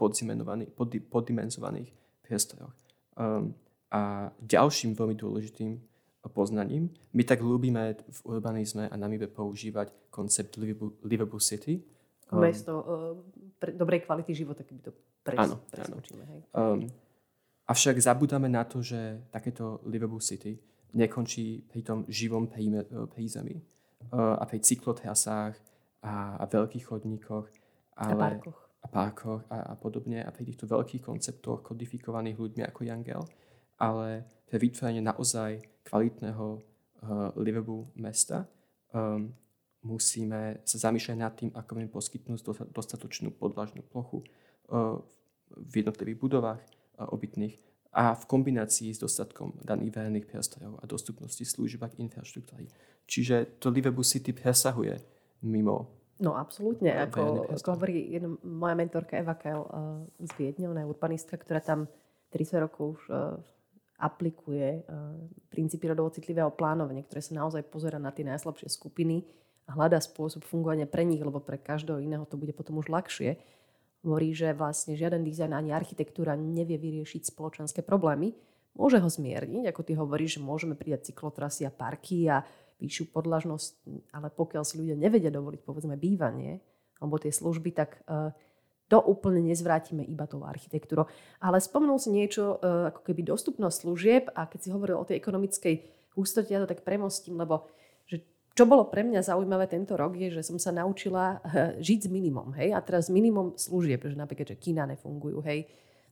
poddimenzovaných 1.08 1.90
priestoroch. 2.20 2.75
Um, 3.16 3.56
a 3.92 4.32
ďalším 4.40 4.96
veľmi 4.96 5.16
dôležitým 5.16 5.80
poznaním, 6.32 6.92
my 7.16 7.24
tak 7.24 7.42
ľúbime 7.42 7.96
v 7.98 8.20
urbanizme 8.28 8.88
a 8.88 8.96
namibe 8.96 9.28
používať 9.28 9.92
koncept 10.12 10.56
livable, 10.60 10.94
livable 11.04 11.42
city, 11.42 11.82
Um, 12.31 12.39
Mesto 12.39 12.73
uh, 12.79 13.13
pre, 13.59 13.75
dobrej 13.75 14.07
kvality 14.07 14.31
života, 14.31 14.63
keby 14.63 14.79
to 14.88 14.91
pres, 15.19 15.35
áno, 15.35 15.59
preskočíme. 15.67 16.23
Hej. 16.23 16.39
Um, 16.55 16.88
avšak 17.67 18.00
zabudáme 18.00 18.47
na 18.47 18.63
to, 18.63 18.79
že 18.79 19.27
takéto 19.27 19.83
livable 19.83 20.23
city 20.23 20.55
nekončí 20.95 21.67
pri 21.67 21.83
tom 21.83 22.00
živom 22.07 22.47
prízemí 23.11 23.59
uh, 24.15 24.39
a 24.39 24.43
pri 24.47 24.63
cyklotrasách 24.63 25.53
a, 26.07 26.39
a 26.39 26.43
veľkých 26.47 26.88
chodníkoch. 26.88 27.47
Ale, 28.00 28.11
a 28.11 28.15
parkoch. 28.15 28.59
A 28.81 28.88
parkoch 28.88 29.41
a, 29.51 29.57
a 29.71 29.73
podobne. 29.75 30.23
A 30.23 30.31
pri 30.31 30.47
týchto 30.47 30.65
veľkých 30.71 31.03
konceptoch 31.03 31.61
kodifikovaných 31.67 32.39
ľuďmi 32.39 32.63
ako 32.63 32.79
Jangel. 32.88 33.23
Ale 33.75 34.23
pre 34.47 34.55
vytvorenie 34.55 35.03
naozaj 35.03 35.59
kvalitného 35.83 36.45
uh, 36.55 37.31
livable 37.35 37.91
mesta 38.00 38.47
um, 38.95 39.35
musíme 39.81 40.61
sa 40.65 40.77
zamýšľať 40.89 41.17
nad 41.17 41.33
tým, 41.33 41.50
ako 41.53 41.71
vieme 41.73 41.91
poskytnúť 41.91 42.69
dostatočnú 42.69 43.33
podlažnú 43.33 43.81
plochu 43.85 44.21
eh, 44.21 44.97
v 45.51 45.73
jednotlivých 45.81 46.19
budovách 46.21 46.61
eh, 46.61 47.05
obytných 47.05 47.55
a 47.91 48.15
v 48.15 48.23
kombinácii 48.23 48.95
s 48.95 49.03
dostatkom 49.03 49.59
daných 49.59 49.91
verejných 49.91 50.29
priestorov 50.29 50.79
a 50.79 50.88
dostupnosti 50.88 51.43
služieb 51.43 51.83
a 51.83 51.91
infraštruktúry. 51.91 52.71
Čiže 53.03 53.59
to 53.59 53.67
Liverpool 53.67 54.07
City 54.07 54.31
presahuje 54.31 54.95
mimo 55.43 56.01
No 56.21 56.38
absolútne. 56.38 56.93
Ako, 57.01 57.50
ako 57.50 57.69
hovorí 57.73 58.13
jedna, 58.13 58.38
moja 58.45 58.77
mentorka 58.77 59.17
Eva 59.17 59.33
Kel 59.33 59.65
uh, 59.65 60.05
z 60.21 60.31
Viedne, 60.38 60.69
ona 60.69 60.85
je 60.85 60.91
urbanistka, 60.93 61.33
ktorá 61.33 61.65
tam 61.65 61.89
30 62.29 62.61
rokov 62.61 63.01
už 63.01 63.01
uh, 63.09 63.41
aplikuje 63.97 64.85
uh, 64.85 65.17
princípy 65.50 65.89
rodovo 65.89 66.13
citlivého 66.13 66.53
plánovania, 66.53 67.01
ktoré 67.09 67.25
sa 67.25 67.41
naozaj 67.41 67.65
pozera 67.73 67.97
na 67.97 68.13
tie 68.13 68.21
najslabšie 68.21 68.69
skupiny 68.69 69.25
hľadá 69.74 70.00
spôsob 70.04 70.44
fungovania 70.44 70.86
pre 70.86 71.08
nich, 71.08 71.24
lebo 71.24 71.40
pre 71.40 71.58
každého 71.58 72.04
iného 72.04 72.28
to 72.28 72.36
bude 72.36 72.51
potom 72.54 72.80
už 72.80 72.92
ľahšie. 72.92 73.40
Hovorí, 74.01 74.34
že 74.34 74.51
vlastne 74.58 74.98
žiaden 74.98 75.22
dizajn 75.22 75.54
ani 75.54 75.72
architektúra 75.72 76.34
nevie 76.34 76.75
vyriešiť 76.75 77.30
spoločenské 77.30 77.86
problémy. 77.86 78.34
Môže 78.74 78.98
ho 78.98 79.10
zmierniť, 79.10 79.68
ako 79.68 79.82
ty 79.84 79.94
hovoríš, 80.00 80.40
že 80.40 80.46
môžeme 80.46 80.74
pridať 80.80 81.12
cyklotrasy 81.12 81.68
a 81.68 81.72
parky 81.72 82.25
a 82.32 82.42
vyššiu 82.82 83.13
podlažnosť, 83.13 83.72
ale 84.16 84.34
pokiaľ 84.34 84.63
si 84.66 84.82
ľudia 84.82 84.98
nevedia 84.98 85.30
dovoliť 85.30 85.62
povedzme 85.62 85.94
bývanie 86.00 86.63
alebo 86.98 87.22
tie 87.22 87.30
služby, 87.30 87.70
tak 87.78 88.01
uh, 88.10 88.34
to 88.90 88.98
úplne 88.98 89.46
nezvrátime 89.46 90.01
iba 90.04 90.25
tou 90.25 90.42
architektúrou. 90.44 91.06
Ale 91.38 91.62
spomenul 91.62 92.01
si 92.01 92.10
niečo 92.10 92.58
uh, 92.58 92.90
ako 92.90 93.01
keby 93.06 93.22
dostupnosť 93.28 93.78
služieb 93.86 94.24
a 94.34 94.50
keď 94.50 94.60
si 94.60 94.74
hovoril 94.74 94.98
o 94.98 95.08
tej 95.08 95.22
ekonomickej 95.22 95.75
hustote, 96.18 96.51
ja 96.51 96.62
to 96.62 96.70
tak 96.70 96.82
premostím, 96.82 97.38
lebo 97.38 97.70
čo 98.62 98.70
bolo 98.70 98.86
pre 98.86 99.01
mňa 99.01 99.25
zaujímavé 99.25 99.65
tento 99.65 99.98
rok 99.98 100.13
je, 100.13 100.38
že 100.38 100.46
som 100.46 100.62
sa 100.62 100.70
naučila 100.70 101.41
eh, 101.41 101.82
žiť 101.82 102.06
s 102.06 102.10
minimum. 102.13 102.53
Hej? 102.53 102.77
A 102.77 102.80
teraz 102.86 103.10
minimum 103.10 103.58
služieb, 103.58 104.06
že 104.06 104.13
napríklad, 104.13 104.53
že 104.53 104.62
kina 104.62 104.86
nefungujú, 104.86 105.41
hej, 105.41 105.65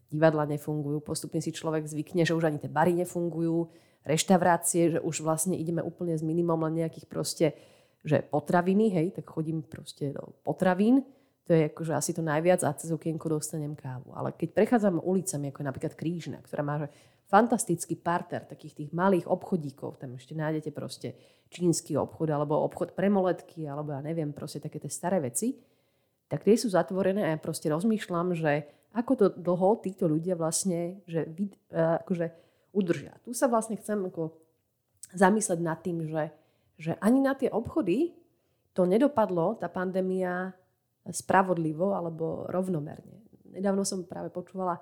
divadla 0.09 0.49
nefungujú, 0.49 0.97
postupne 1.05 1.45
si 1.45 1.53
človek 1.53 1.85
zvykne, 1.85 2.25
že 2.25 2.33
už 2.33 2.49
ani 2.49 2.57
tie 2.57 2.65
bary 2.65 2.97
nefungujú, 2.97 3.69
reštaurácie, 4.01 4.97
že 4.97 4.99
už 5.05 5.21
vlastne 5.21 5.53
ideme 5.53 5.85
úplne 5.85 6.17
s 6.17 6.25
minimum 6.25 6.65
len 6.65 6.81
nejakých 6.81 7.05
proste, 7.05 7.53
že 8.01 8.25
potraviny, 8.25 8.97
hej, 8.97 9.21
tak 9.21 9.29
chodím 9.29 9.61
proste 9.61 10.09
do 10.09 10.33
potravín. 10.41 11.05
To 11.45 11.53
je 11.53 11.69
akože 11.69 11.93
asi 11.93 12.17
to 12.17 12.25
najviac 12.25 12.65
a 12.65 12.73
cez 12.73 12.89
okienko 12.89 13.29
dostanem 13.29 13.77
kávu. 13.77 14.09
Ale 14.17 14.33
keď 14.33 14.57
prechádzam 14.57 14.97
ulicami, 15.05 15.53
ako 15.53 15.61
je 15.61 15.69
napríklad 15.69 15.93
Krížna, 15.93 16.41
ktorá 16.41 16.65
má 16.65 16.89
fantastický 17.29 17.93
parter 17.93 18.41
takých 18.49 18.73
tých 18.73 18.89
malých 18.89 19.29
obchodíkov, 19.29 20.01
tam 20.01 20.17
ešte 20.17 20.33
nájdete 20.33 20.73
proste 20.73 21.13
čínsky 21.49 21.97
obchod, 21.97 22.29
alebo 22.29 22.61
obchod 22.61 22.93
pre 22.93 23.09
moletky, 23.09 23.65
alebo 23.65 23.93
ja 23.93 24.01
neviem, 24.05 24.29
proste 24.33 24.61
také 24.61 24.77
tie 24.77 24.89
staré 24.89 25.17
veci, 25.17 25.57
tak 26.29 26.45
tie 26.45 26.53
sú 26.53 26.69
zatvorené 26.69 27.25
a 27.25 27.33
ja 27.33 27.39
proste 27.41 27.73
rozmýšľam, 27.73 28.37
že 28.37 28.69
ako 28.93 29.11
to 29.17 29.25
dlho 29.33 29.81
títo 29.81 30.05
ľudia 30.05 30.37
vlastne 30.37 31.01
že, 31.09 31.25
akože 31.73 32.25
udržia. 32.73 33.17
Tu 33.25 33.33
sa 33.33 33.49
vlastne 33.49 33.77
chcem 33.77 33.97
ako 33.97 34.37
zamysleť 35.13 35.59
nad 35.61 35.81
tým, 35.81 36.05
že, 36.05 36.29
že 36.77 36.91
ani 37.01 37.21
na 37.21 37.33
tie 37.33 37.49
obchody 37.49 38.13
to 38.77 38.85
nedopadlo, 38.85 39.57
tá 39.57 39.65
pandémia, 39.65 40.53
spravodlivo 41.09 41.97
alebo 41.97 42.45
rovnomerne. 42.53 43.25
Nedávno 43.49 43.81
som 43.81 44.05
práve 44.05 44.29
počúvala 44.29 44.77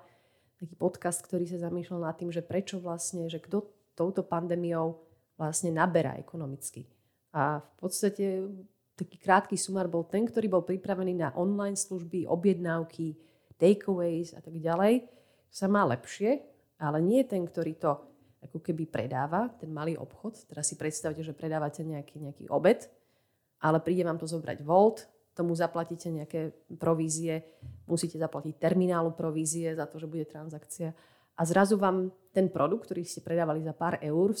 taký 0.60 0.76
podcast, 0.76 1.24
ktorý 1.24 1.48
sa 1.48 1.56
zamýšľal 1.56 2.04
nad 2.04 2.16
tým, 2.20 2.28
že 2.28 2.44
prečo 2.44 2.76
vlastne, 2.76 3.32
že 3.32 3.40
kto 3.40 3.64
touto 3.96 4.20
pandémiou 4.20 5.07
vlastne 5.38 5.70
naberá 5.70 6.18
ekonomicky. 6.18 6.84
A 7.30 7.62
v 7.62 7.72
podstate 7.78 8.42
taký 8.98 9.16
krátky 9.22 9.54
sumár 9.54 9.86
bol 9.86 10.02
ten, 10.02 10.26
ktorý 10.26 10.50
bol 10.50 10.66
pripravený 10.66 11.14
na 11.14 11.30
online 11.38 11.78
služby, 11.78 12.26
objednávky, 12.26 13.14
takeaways 13.54 14.34
a 14.34 14.42
tak 14.42 14.58
ďalej, 14.58 15.06
sa 15.48 15.70
má 15.70 15.86
lepšie, 15.86 16.42
ale 16.82 16.98
nie 16.98 17.22
ten, 17.22 17.46
ktorý 17.46 17.78
to 17.78 17.94
ako 18.38 18.58
keby 18.62 18.86
predáva, 18.86 19.50
ten 19.58 19.70
malý 19.70 19.98
obchod. 19.98 20.46
Teraz 20.46 20.70
si 20.70 20.78
predstavte, 20.78 21.22
že 21.22 21.34
predávate 21.34 21.82
nejaký, 21.82 22.22
nejaký 22.22 22.44
obed, 22.50 22.86
ale 23.62 23.82
príde 23.82 24.06
vám 24.06 24.18
to 24.18 24.30
zobrať 24.30 24.62
Volt, 24.62 25.10
tomu 25.34 25.54
zaplatíte 25.54 26.10
nejaké 26.10 26.50
provízie, 26.78 27.46
musíte 27.86 28.18
zaplatiť 28.18 28.58
terminálu 28.58 29.14
provízie 29.14 29.70
za 29.74 29.86
to, 29.86 30.02
že 30.02 30.10
bude 30.10 30.26
transakcia 30.26 30.90
a 31.38 31.42
zrazu 31.46 31.78
vám 31.78 32.10
ten 32.34 32.50
produkt, 32.50 32.90
ktorý 32.90 33.06
ste 33.06 33.22
predávali 33.22 33.62
za 33.62 33.70
pár 33.70 34.02
eur, 34.02 34.34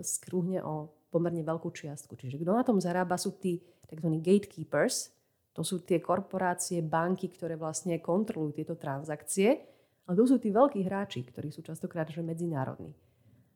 skrúhne 0.00 0.64
o 0.64 0.88
pomerne 1.12 1.44
veľkú 1.44 1.68
čiastku. 1.68 2.16
Čiže 2.16 2.40
kto 2.40 2.56
na 2.56 2.64
tom 2.64 2.80
zarába 2.80 3.20
sú 3.20 3.36
tí 3.36 3.60
tzv. 3.84 4.08
gatekeepers, 4.24 5.12
to 5.52 5.60
sú 5.60 5.84
tie 5.84 6.00
korporácie, 6.00 6.80
banky, 6.80 7.28
ktoré 7.28 7.60
vlastne 7.60 8.00
kontrolujú 8.00 8.56
tieto 8.56 8.80
transakcie, 8.80 9.60
ale 10.08 10.14
to 10.16 10.24
sú 10.24 10.40
tí 10.40 10.48
veľkí 10.48 10.80
hráči, 10.88 11.20
ktorí 11.28 11.52
sú 11.52 11.60
častokrát 11.60 12.08
že 12.08 12.24
medzinárodní. 12.24 12.96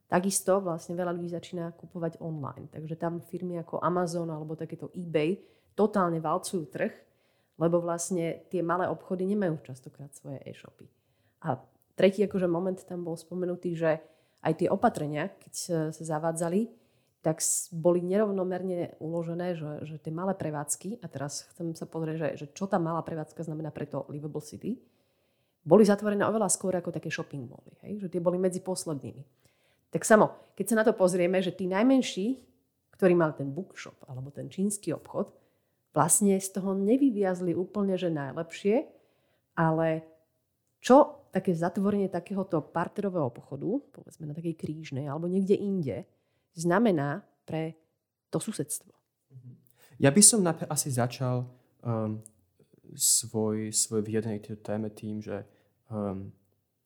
Takisto 0.07 0.61
vlastne 0.61 0.95
veľa 0.95 1.17
ľudí 1.17 1.33
začína 1.33 1.75
kupovať 1.75 2.21
online. 2.23 2.71
Takže 2.71 2.95
tam 3.01 3.25
firmy 3.25 3.59
ako 3.59 3.81
Amazon 3.83 4.29
alebo 4.31 4.55
takéto 4.55 4.93
eBay 4.95 5.41
totálne 5.75 6.21
valcujú 6.23 6.69
trh, 6.71 6.93
lebo 7.57 7.81
vlastne 7.81 8.47
tie 8.53 8.61
malé 8.61 8.87
obchody 8.87 9.25
nemajú 9.27 9.65
častokrát 9.65 10.13
svoje 10.13 10.39
e-shopy. 10.47 10.87
A 11.43 11.59
tretí 11.97 12.23
akože 12.23 12.47
moment 12.47 12.79
tam 12.85 13.03
bol 13.03 13.17
spomenutý, 13.17 13.75
že 13.75 13.99
aj 14.45 14.53
tie 14.63 14.69
opatrenia, 14.71 15.33
keď 15.43 15.53
sa 15.91 16.05
zavádzali, 16.05 16.71
tak 17.27 17.43
boli 17.75 18.07
nerovnomerne 18.07 18.95
uložené, 19.03 19.59
že, 19.59 19.83
že 19.83 19.97
tie 19.99 20.15
malé 20.15 20.39
prevádzky, 20.39 21.03
a 21.03 21.11
teraz 21.11 21.51
chcem 21.51 21.75
sa 21.75 21.83
pozrieť, 21.83 22.17
že, 22.17 22.29
že 22.39 22.47
čo 22.55 22.71
tá 22.71 22.79
malá 22.79 23.03
prevádzka 23.03 23.43
znamená 23.43 23.75
pre 23.75 23.91
to 23.91 24.07
Livable 24.07 24.45
City, 24.45 24.79
boli 25.67 25.83
zatvorené 25.83 26.23
oveľa 26.23 26.47
skôr 26.47 26.79
ako 26.79 26.95
také 26.95 27.11
shopping 27.11 27.51
mally, 27.51 27.75
hej? 27.83 28.07
že 28.07 28.15
tie 28.15 28.23
boli 28.23 28.39
medzi 28.39 28.63
poslednými. 28.63 29.27
Tak 29.91 30.07
samo, 30.07 30.55
keď 30.55 30.67
sa 30.71 30.79
na 30.79 30.85
to 30.87 30.95
pozrieme, 30.95 31.43
že 31.43 31.51
tí 31.51 31.67
najmenší, 31.67 32.39
ktorí 32.95 33.19
mali 33.19 33.35
ten 33.35 33.51
bookshop 33.51 33.99
alebo 34.07 34.31
ten 34.31 34.47
čínsky 34.47 34.95
obchod, 34.95 35.35
vlastne 35.91 36.39
z 36.39 36.49
toho 36.55 36.79
nevyviazli 36.79 37.59
úplne, 37.59 37.99
že 37.99 38.15
najlepšie, 38.15 38.87
ale 39.59 40.07
čo 40.79 41.26
také 41.37 41.53
zatvorenie 41.53 42.09
takéhoto 42.09 42.65
parterového 42.65 43.29
pochodu, 43.29 43.69
povedzme 43.93 44.25
na 44.25 44.33
takej 44.33 44.57
krížnej 44.57 45.05
alebo 45.05 45.29
niekde 45.29 45.53
inde, 45.53 46.09
znamená 46.57 47.21
pre 47.45 47.77
to 48.33 48.41
susedstvo? 48.41 48.89
Mhm. 49.37 49.53
Ja 50.01 50.09
by 50.09 50.23
som 50.25 50.41
napríklad 50.41 50.73
asi 50.73 50.89
začal 50.89 51.45
um, 51.85 52.25
svoj, 52.97 53.69
svoj 53.69 54.01
vyjadrenie 54.01 54.41
tejto 54.41 54.65
téme 54.65 54.89
tým, 54.89 55.21
že 55.21 55.45
um, 55.93 56.33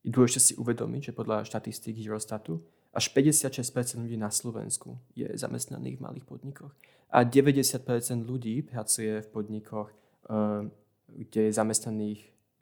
je 0.03 0.11
dôležité 0.11 0.41
si 0.41 0.53
uvedomiť, 0.59 1.13
že 1.13 1.17
podľa 1.17 1.47
štatistík 1.47 1.95
Eurostatu 2.03 2.59
až 2.91 3.15
56% 3.15 4.03
ľudí 4.03 4.19
na 4.19 4.35
Slovensku 4.35 4.99
je 5.15 5.31
zamestnaných 5.31 6.03
v 6.03 6.05
malých 6.11 6.27
podnikoch. 6.27 6.75
A 7.15 7.23
90% 7.23 7.87
ľudí 8.27 8.67
pracuje 8.67 9.23
v 9.23 9.29
podnikoch, 9.31 9.95
um, 10.27 10.75
kde 11.07 11.51
je 11.51 11.53
zamestnaných 11.55 12.21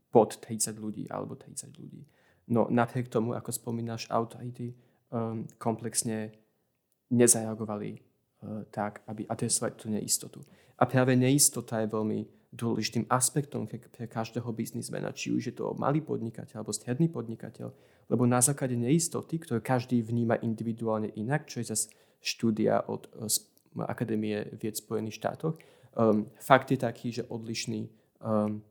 pod 0.08 0.40
30 0.40 0.76
ľudí 0.80 1.04
alebo 1.12 1.36
30 1.36 1.74
ľudí. 1.76 2.02
No 2.48 2.66
napriek 2.72 3.12
tomu, 3.12 3.36
ako 3.36 3.52
spomínaš, 3.52 4.08
autority 4.08 4.72
um, 5.12 5.44
komplexne 5.60 6.32
nezareagovali 7.12 7.90
uh, 7.92 8.64
tak, 8.72 9.04
aby 9.04 9.28
adresovali 9.28 9.74
tú 9.76 9.92
neistotu. 9.92 10.40
A 10.80 10.88
práve 10.88 11.12
neistota 11.12 11.84
je 11.84 11.92
veľmi 11.92 12.20
dôležitým 12.48 13.04
aspektom 13.12 13.68
pre 13.68 14.08
každého 14.08 14.48
biznismena, 14.56 15.12
či 15.12 15.36
už 15.36 15.52
je 15.52 15.54
to 15.54 15.76
malý 15.76 16.00
podnikateľ 16.00 16.64
alebo 16.64 16.72
stredný 16.72 17.12
podnikateľ, 17.12 17.68
lebo 18.08 18.24
na 18.24 18.40
základe 18.40 18.72
neistoty, 18.72 19.36
ktorú 19.36 19.60
každý 19.60 20.00
vníma 20.00 20.40
individuálne 20.40 21.12
inak, 21.12 21.44
čo 21.44 21.60
je 21.60 21.68
zase 21.76 21.92
štúdia 22.24 22.80
od 22.88 23.04
uh, 23.12 23.28
Akadémie 23.84 24.48
vied 24.56 24.74
Spojených 24.74 25.20
štátoch, 25.20 25.60
um, 25.92 26.24
fakt 26.40 26.72
je 26.72 26.80
taký, 26.80 27.12
že 27.12 27.28
odlišný 27.28 27.84
um, 28.24 28.64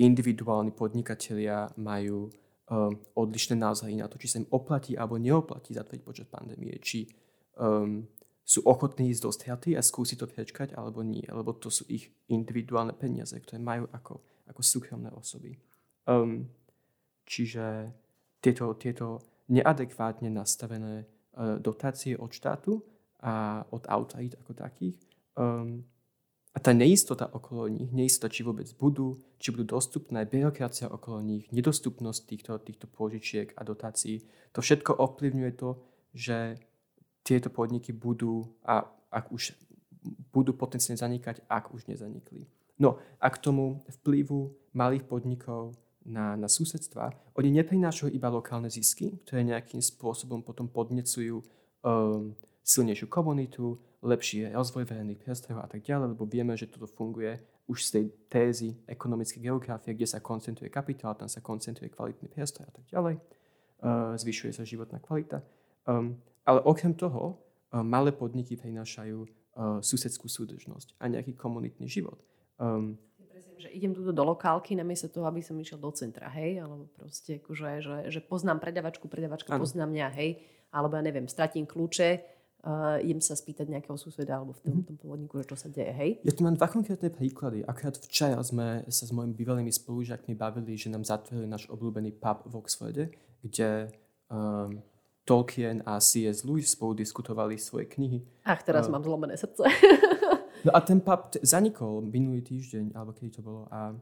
individuálni 0.00 0.72
podnikatelia 0.72 1.68
majú 1.76 2.28
um, 2.28 2.92
odlišné 3.16 3.60
názory 3.60 3.96
na 3.96 4.08
to, 4.08 4.16
či 4.16 4.28
sa 4.28 4.40
im 4.40 4.48
oplatí 4.48 4.96
alebo 4.96 5.20
neoplatí 5.20 5.76
zatvoriť 5.76 6.02
počas 6.02 6.26
pandémie, 6.28 6.72
či 6.80 7.04
um, 7.60 8.06
sú 8.42 8.64
ochotní 8.66 9.12
ísť 9.12 9.22
do 9.22 9.30
straty 9.30 9.70
a 9.78 9.84
skúsiť 9.84 10.18
to 10.18 10.26
prečkať 10.26 10.68
alebo 10.74 11.04
nie, 11.04 11.24
lebo 11.28 11.54
to 11.54 11.70
sú 11.70 11.86
ich 11.86 12.10
individuálne 12.32 12.96
peniaze, 12.96 13.36
ktoré 13.38 13.60
majú 13.62 13.86
ako, 13.92 14.14
ako 14.48 14.60
súkromné 14.60 15.12
osoby. 15.14 15.54
Um, 16.08 16.50
čiže 17.28 17.92
tieto, 18.42 18.74
tieto 18.74 19.22
neadekvátne 19.52 20.32
nastavené 20.32 21.06
uh, 21.06 21.60
dotácie 21.62 22.18
od 22.18 22.32
štátu 22.34 22.82
a 23.22 23.62
od 23.70 23.86
autorít 23.86 24.34
ako 24.42 24.52
takých 24.56 24.98
um, 25.38 25.86
a 26.52 26.58
tá 26.60 26.76
neistota 26.76 27.32
okolo 27.32 27.64
nich, 27.68 27.88
neistota, 27.96 28.28
či 28.28 28.44
vôbec 28.44 28.68
budú, 28.76 29.16
či 29.40 29.56
budú 29.56 29.72
dostupné, 29.72 30.28
byrokracia 30.28 30.92
okolo 30.92 31.24
nich, 31.24 31.48
nedostupnosť 31.48 32.20
týchto, 32.28 32.52
týchto 32.60 32.86
pôžičiek 32.92 33.56
a 33.56 33.64
dotácií, 33.64 34.20
to 34.52 34.60
všetko 34.60 35.00
ovplyvňuje 35.00 35.52
to, 35.56 35.80
že 36.12 36.60
tieto 37.24 37.48
podniky 37.48 37.96
budú, 37.96 38.44
a 38.68 38.84
ak 39.08 39.32
už 39.32 39.56
budú 40.28 40.52
potenciálne 40.52 41.00
zanikať, 41.00 41.48
ak 41.48 41.72
už 41.72 41.88
nezanikli. 41.88 42.44
No 42.76 43.00
a 43.16 43.26
k 43.32 43.40
tomu 43.40 43.80
vplyvu 44.02 44.52
malých 44.76 45.08
podnikov 45.08 45.72
na, 46.04 46.34
na 46.34 46.50
susedstva, 46.50 47.14
oni 47.38 47.48
neprinášajú 47.62 48.10
iba 48.12 48.28
lokálne 48.28 48.68
zisky, 48.68 49.22
ktoré 49.24 49.46
nejakým 49.46 49.80
spôsobom 49.80 50.42
potom 50.42 50.66
podnecujú 50.66 51.40
um, 51.40 52.34
silnejšiu 52.66 53.06
komunitu, 53.06 53.78
lepší 54.02 54.50
rozvoj 54.50 54.84
verejných 54.84 55.22
priestorov 55.22 55.62
a 55.62 55.70
tak 55.70 55.86
ďalej, 55.86 56.18
lebo 56.18 56.26
vieme, 56.26 56.58
že 56.58 56.66
toto 56.66 56.90
funguje 56.90 57.38
už 57.70 57.78
z 57.86 57.90
tej 57.90 58.04
tézy 58.26 58.68
ekonomickej 58.90 59.38
geografie, 59.38 59.94
kde 59.94 60.10
sa 60.10 60.18
koncentruje 60.18 60.68
kapitál, 60.68 61.14
tam 61.14 61.30
sa 61.30 61.38
koncentruje 61.38 61.88
kvalitný 61.88 62.26
priestor 62.26 62.66
a 62.66 62.72
tak 62.74 62.84
ďalej. 62.90 63.22
Uh, 63.82 64.14
zvyšuje 64.18 64.58
sa 64.58 64.66
životná 64.66 64.98
kvalita. 64.98 65.42
Um, 65.86 66.18
ale 66.42 66.58
okrem 66.66 66.94
toho, 66.94 67.38
uh, 67.38 67.82
malé 67.86 68.10
podniky 68.10 68.58
prinášajú 68.58 69.18
uh, 69.22 69.28
susedskú 69.78 70.26
súdržnosť 70.26 70.98
a 70.98 71.06
nejaký 71.06 71.38
komunitný 71.38 71.86
život. 71.86 72.18
Um, 72.58 72.98
že 73.62 73.70
idem 73.70 73.94
tu 73.94 74.02
do 74.02 74.24
lokálky 74.26 74.74
namiesto 74.74 75.06
toho, 75.06 75.30
aby 75.30 75.38
som 75.38 75.54
išiel 75.54 75.78
do 75.78 75.94
centra, 75.94 76.26
hej, 76.34 76.58
alebo 76.58 76.90
proste 76.98 77.38
akože, 77.38 77.68
že, 77.78 77.96
že 78.10 78.18
poznám 78.18 78.58
predavačku, 78.58 79.06
predavačka 79.06 79.54
ano. 79.54 79.62
pozná 79.62 79.86
mňa, 79.86 80.06
hej, 80.18 80.42
alebo 80.74 80.98
ja 80.98 81.02
neviem, 81.06 81.30
stratím 81.30 81.62
kľúče, 81.62 82.41
uh, 82.62 82.98
idem 83.02 83.18
sa 83.18 83.34
spýtať 83.34 83.66
nejakého 83.68 83.98
suseda 83.98 84.38
alebo 84.38 84.54
v 84.54 84.60
tom, 84.62 84.72
mm-hmm. 84.78 84.88
tom 84.88 84.96
podniku, 84.98 85.34
že 85.42 85.46
čo 85.50 85.56
sa 85.58 85.68
deje, 85.68 85.92
hej? 85.92 86.10
Ja 86.22 86.32
tu 86.32 86.46
mám 86.46 86.54
dva 86.54 86.70
konkrétne 86.70 87.10
príklady. 87.10 87.66
Akrát 87.66 87.98
včera 87.98 88.38
sme 88.42 88.86
sa 88.86 89.04
s 89.06 89.12
mojimi 89.12 89.34
bývalými 89.34 89.72
spolužiakmi 89.72 90.34
bavili, 90.38 90.78
že 90.78 90.90
nám 90.90 91.02
zatvorili 91.02 91.50
náš 91.50 91.66
obľúbený 91.68 92.14
pub 92.16 92.46
v 92.46 92.54
Oxforde, 92.58 93.04
kde 93.42 93.90
um, 94.30 94.78
Tolkien 95.22 95.82
a 95.86 95.98
C.S. 96.02 96.42
Lewis 96.42 96.74
spolu 96.74 96.98
diskutovali 96.98 97.58
svoje 97.58 97.86
knihy. 97.90 98.22
Ach, 98.46 98.62
teraz 98.62 98.86
uh, 98.86 98.94
mám 98.94 99.02
zlomené 99.02 99.34
srdce. 99.34 99.66
no 100.66 100.70
a 100.74 100.78
ten 100.82 101.02
pub 101.02 101.34
t- 101.34 101.42
zanikol 101.42 102.02
minulý 102.02 102.42
týždeň, 102.46 102.94
alebo 102.94 103.14
kedy 103.14 103.38
to 103.38 103.42
bolo. 103.42 103.66
A 103.70 103.94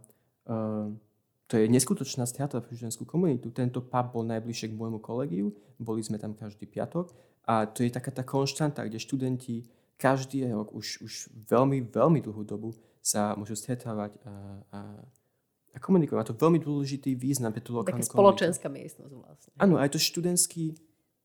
uh, 0.49 0.89
to 1.51 1.59
je 1.59 1.67
neskutočná 1.67 2.25
strata 2.31 2.63
pre 2.63 2.73
študentskú 2.73 3.05
komunitu. 3.09 3.51
Tento 3.51 3.83
pub 3.83 4.07
bol 4.13 4.25
najbližšie 4.29 4.71
k 4.71 4.79
môjmu 4.79 5.03
kolegiu, 5.03 5.51
boli 5.81 6.05
sme 6.05 6.21
tam 6.21 6.37
každý 6.37 6.69
piatok 6.69 7.11
a 7.51 7.67
to 7.67 7.83
je 7.83 7.91
taká 7.91 8.15
tá 8.15 8.23
konštanta, 8.23 8.87
kde 8.87 9.03
študenti 9.03 9.67
každý 9.99 10.47
rok 10.47 10.71
už, 10.71 11.03
už 11.03 11.13
veľmi, 11.51 11.91
veľmi 11.91 12.23
dlhú 12.23 12.47
dobu 12.47 12.79
sa 13.03 13.35
môžu 13.35 13.59
stretávať 13.59 14.23
a, 14.23 14.35
a 14.71 14.81
a 15.75 15.79
komunikovať. 15.79 16.19
Má 16.19 16.27
to 16.27 16.35
veľmi 16.35 16.59
dôležitý 16.59 17.15
význam 17.15 17.55
pre 17.55 17.63
tú 17.63 17.79
lokálnu 17.79 18.03
Taká 18.03 18.11
spoločenská 18.11 18.67
miestnosť 18.67 19.13
vlastne. 19.15 19.51
Áno, 19.55 19.79
aj 19.79 19.95
to 19.95 19.99
študentský, 20.03 20.75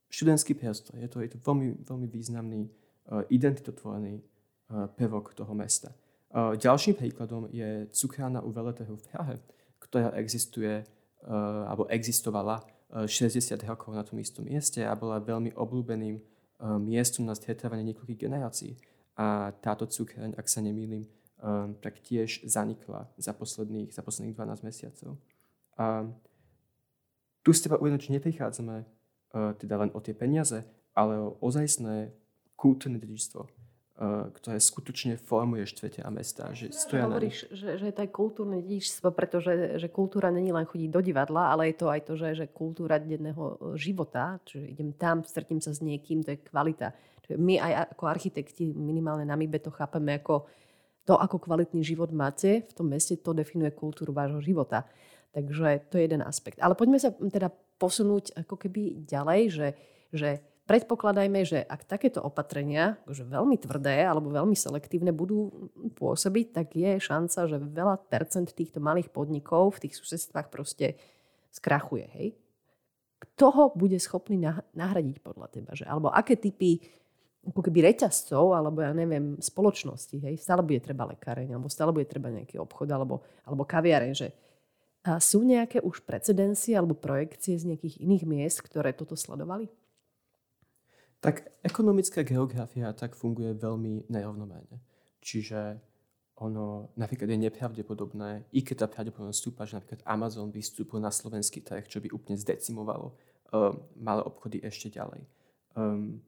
študentský 0.10 0.54
priestor. 0.54 0.98
Je 1.02 1.10
to, 1.10 1.18
je 1.26 1.34
to 1.34 1.42
veľmi, 1.42 1.82
veľmi 1.82 2.08
významný 2.10 2.70
uh, 2.70 3.26
identitotvorný 3.34 4.22
uh, 4.22 4.86
prvok 4.94 5.34
toho 5.34 5.50
mesta. 5.58 5.98
Uh, 6.30 6.54
ďalším 6.54 6.94
príkladom 6.94 7.50
je 7.50 7.90
cukrárna 7.90 8.46
u 8.46 8.54
Veletehu 8.54 8.94
v 8.94 9.06
Prahe, 9.10 9.36
ktorá 9.82 10.14
existuje, 10.14 10.86
uh, 10.86 11.66
alebo 11.66 11.90
existovala 11.90 12.62
60 12.94 13.58
rokov 13.66 13.92
na 13.92 14.06
tom 14.06 14.22
istom 14.22 14.46
mieste 14.46 14.86
a 14.86 14.94
bola 14.94 15.18
veľmi 15.18 15.58
obľúbeným 15.58 16.16
uh, 16.16 16.78
miestom 16.78 17.26
na 17.26 17.34
stretávanie 17.34 17.84
niekoľkých 17.92 18.22
generácií. 18.22 18.78
A 19.16 19.52
táto 19.64 19.88
cukráň, 19.88 20.36
ak 20.38 20.48
sa 20.48 20.62
nemýlim, 20.62 21.08
um, 21.42 21.74
tak 21.82 22.00
tiež 22.04 22.46
zanikla 22.46 23.10
za 23.18 23.34
posledných, 23.34 23.90
za 23.92 24.06
posledných 24.06 24.36
12 24.36 24.68
mesiacov. 24.68 25.18
A 25.76 26.08
tu 27.42 27.52
s 27.52 27.62
teba 27.64 27.80
uvedomiť, 27.82 28.06
že 28.06 28.16
neprichádzame 28.22 28.76
uh, 28.84 29.52
teda 29.58 29.76
len 29.82 29.90
o 29.96 30.00
tie 30.00 30.14
peniaze, 30.14 30.64
ale 30.96 31.20
o 31.20 31.36
ozajstné 31.42 32.16
kultúrne 32.56 33.02
dedičstvo, 33.02 33.44
ktoré 34.04 34.60
skutočne 34.60 35.16
formuje 35.16 35.64
štvrte 35.64 36.04
a 36.04 36.12
mesta. 36.12 36.52
Že 36.52 36.76
stoja 36.76 37.08
hovoríš, 37.08 37.48
že, 37.56 37.80
že 37.80 37.96
to 37.96 38.04
je 38.04 38.12
kultúrne 38.12 38.60
dedičstvo, 38.60 39.08
pretože 39.16 39.80
že 39.80 39.88
kultúra 39.88 40.28
není 40.36 40.52
len 40.52 40.68
chodiť 40.68 40.90
do 40.92 41.00
divadla, 41.00 41.56
ale 41.56 41.72
je 41.72 41.76
to 41.80 41.88
aj 41.88 42.02
to, 42.04 42.14
že, 42.20 42.30
že 42.44 42.46
kultúra 42.52 43.00
denného 43.00 43.56
e, 43.56 43.80
života, 43.80 44.36
čiže 44.44 44.68
idem 44.68 44.92
tam, 45.00 45.24
stretím 45.24 45.64
sa 45.64 45.72
s 45.72 45.80
niekým, 45.80 46.28
to 46.28 46.36
je 46.36 46.44
kvalita. 46.44 46.92
Čiže 47.24 47.40
my 47.40 47.56
aj 47.56 47.96
ako 47.96 48.04
architekti, 48.12 48.76
minimálne 48.76 49.24
na 49.24 49.40
MIBE 49.40 49.64
to 49.64 49.72
chápeme 49.72 50.20
ako 50.20 50.44
to, 51.08 51.16
ako 51.16 51.40
kvalitný 51.40 51.80
život 51.80 52.12
máte 52.12 52.68
v 52.68 52.74
tom 52.76 52.92
meste, 52.92 53.16
to 53.16 53.32
definuje 53.32 53.72
kultúru 53.72 54.12
vášho 54.12 54.44
života. 54.44 54.84
Takže 55.32 55.88
to 55.88 55.96
je 55.96 56.04
jeden 56.04 56.20
aspekt. 56.20 56.60
Ale 56.60 56.76
poďme 56.76 57.00
sa 57.00 57.16
teda 57.16 57.48
posunúť 57.80 58.36
ako 58.44 58.60
keby 58.60 59.08
ďalej, 59.08 59.42
že, 59.52 59.68
že 60.12 60.30
predpokladajme, 60.66 61.42
že 61.46 61.62
ak 61.62 61.86
takéto 61.86 62.22
opatrenia, 62.22 62.98
že 63.10 63.26
veľmi 63.26 63.58
tvrdé 63.62 64.06
alebo 64.06 64.34
veľmi 64.34 64.58
selektívne 64.58 65.14
budú 65.14 65.70
pôsobiť, 65.98 66.46
tak 66.52 66.74
je 66.74 66.98
šanca, 66.98 67.40
že 67.50 67.58
veľa 67.62 67.96
percent 68.10 68.50
týchto 68.50 68.82
malých 68.82 69.14
podnikov 69.14 69.78
v 69.78 69.88
tých 69.88 69.98
susedstvách 70.02 70.50
proste 70.50 70.98
skrachuje. 71.54 72.06
Hej? 72.18 72.28
Kto 73.16 73.46
ho 73.54 73.66
bude 73.74 73.98
schopný 74.02 74.42
nahradiť 74.76 75.24
podľa 75.24 75.48
teba? 75.54 75.72
Že, 75.74 75.88
alebo 75.88 76.12
aké 76.12 76.36
typy 76.36 76.84
ako 77.46 77.62
keby 77.62 77.94
reťazcov, 77.94 78.58
alebo 78.58 78.82
ja 78.82 78.90
neviem, 78.90 79.38
spoločnosti, 79.38 80.18
hej, 80.18 80.34
stále 80.42 80.66
bude 80.66 80.82
treba 80.82 81.06
lekáreň, 81.06 81.54
alebo 81.54 81.70
stále 81.70 81.94
bude 81.94 82.10
treba 82.10 82.34
nejaký 82.34 82.58
obchod, 82.58 82.90
alebo, 82.90 83.22
alebo 83.46 83.62
kaviareň, 83.62 84.14
že 84.18 84.34
a 85.06 85.22
sú 85.22 85.46
nejaké 85.46 85.86
už 85.86 86.02
precedencie 86.02 86.74
alebo 86.74 86.98
projekcie 86.98 87.54
z 87.62 87.70
nejakých 87.70 88.02
iných 88.02 88.24
miest, 88.26 88.66
ktoré 88.66 88.90
toto 88.90 89.14
sledovali? 89.14 89.70
Tak 91.26 91.66
ekonomická 91.66 92.22
geografia 92.22 92.94
tak 92.94 93.18
funguje 93.18 93.58
veľmi 93.58 94.06
nerovnomerne. 94.14 94.78
Čiže 95.26 95.82
ono 96.38 96.92
napríklad 97.00 97.32
je 97.32 97.40
nepravdepodobné, 97.50 98.52
i 98.54 98.62
keď 98.62 98.86
tá 98.86 98.88
pravdepodobnosť 98.92 99.40
stúpa, 99.40 99.66
že 99.66 99.80
napríklad 99.80 100.06
Amazon 100.06 100.52
vystúpil 100.52 101.02
na 101.02 101.10
slovenský 101.10 101.66
trh, 101.66 101.88
čo 101.88 102.04
by 102.04 102.12
úplne 102.12 102.38
zdecimovalo 102.38 103.16
um, 103.56 103.82
malé 103.98 104.22
obchody 104.22 104.60
ešte 104.62 104.94
ďalej. 104.94 105.24
Um, 105.74 106.22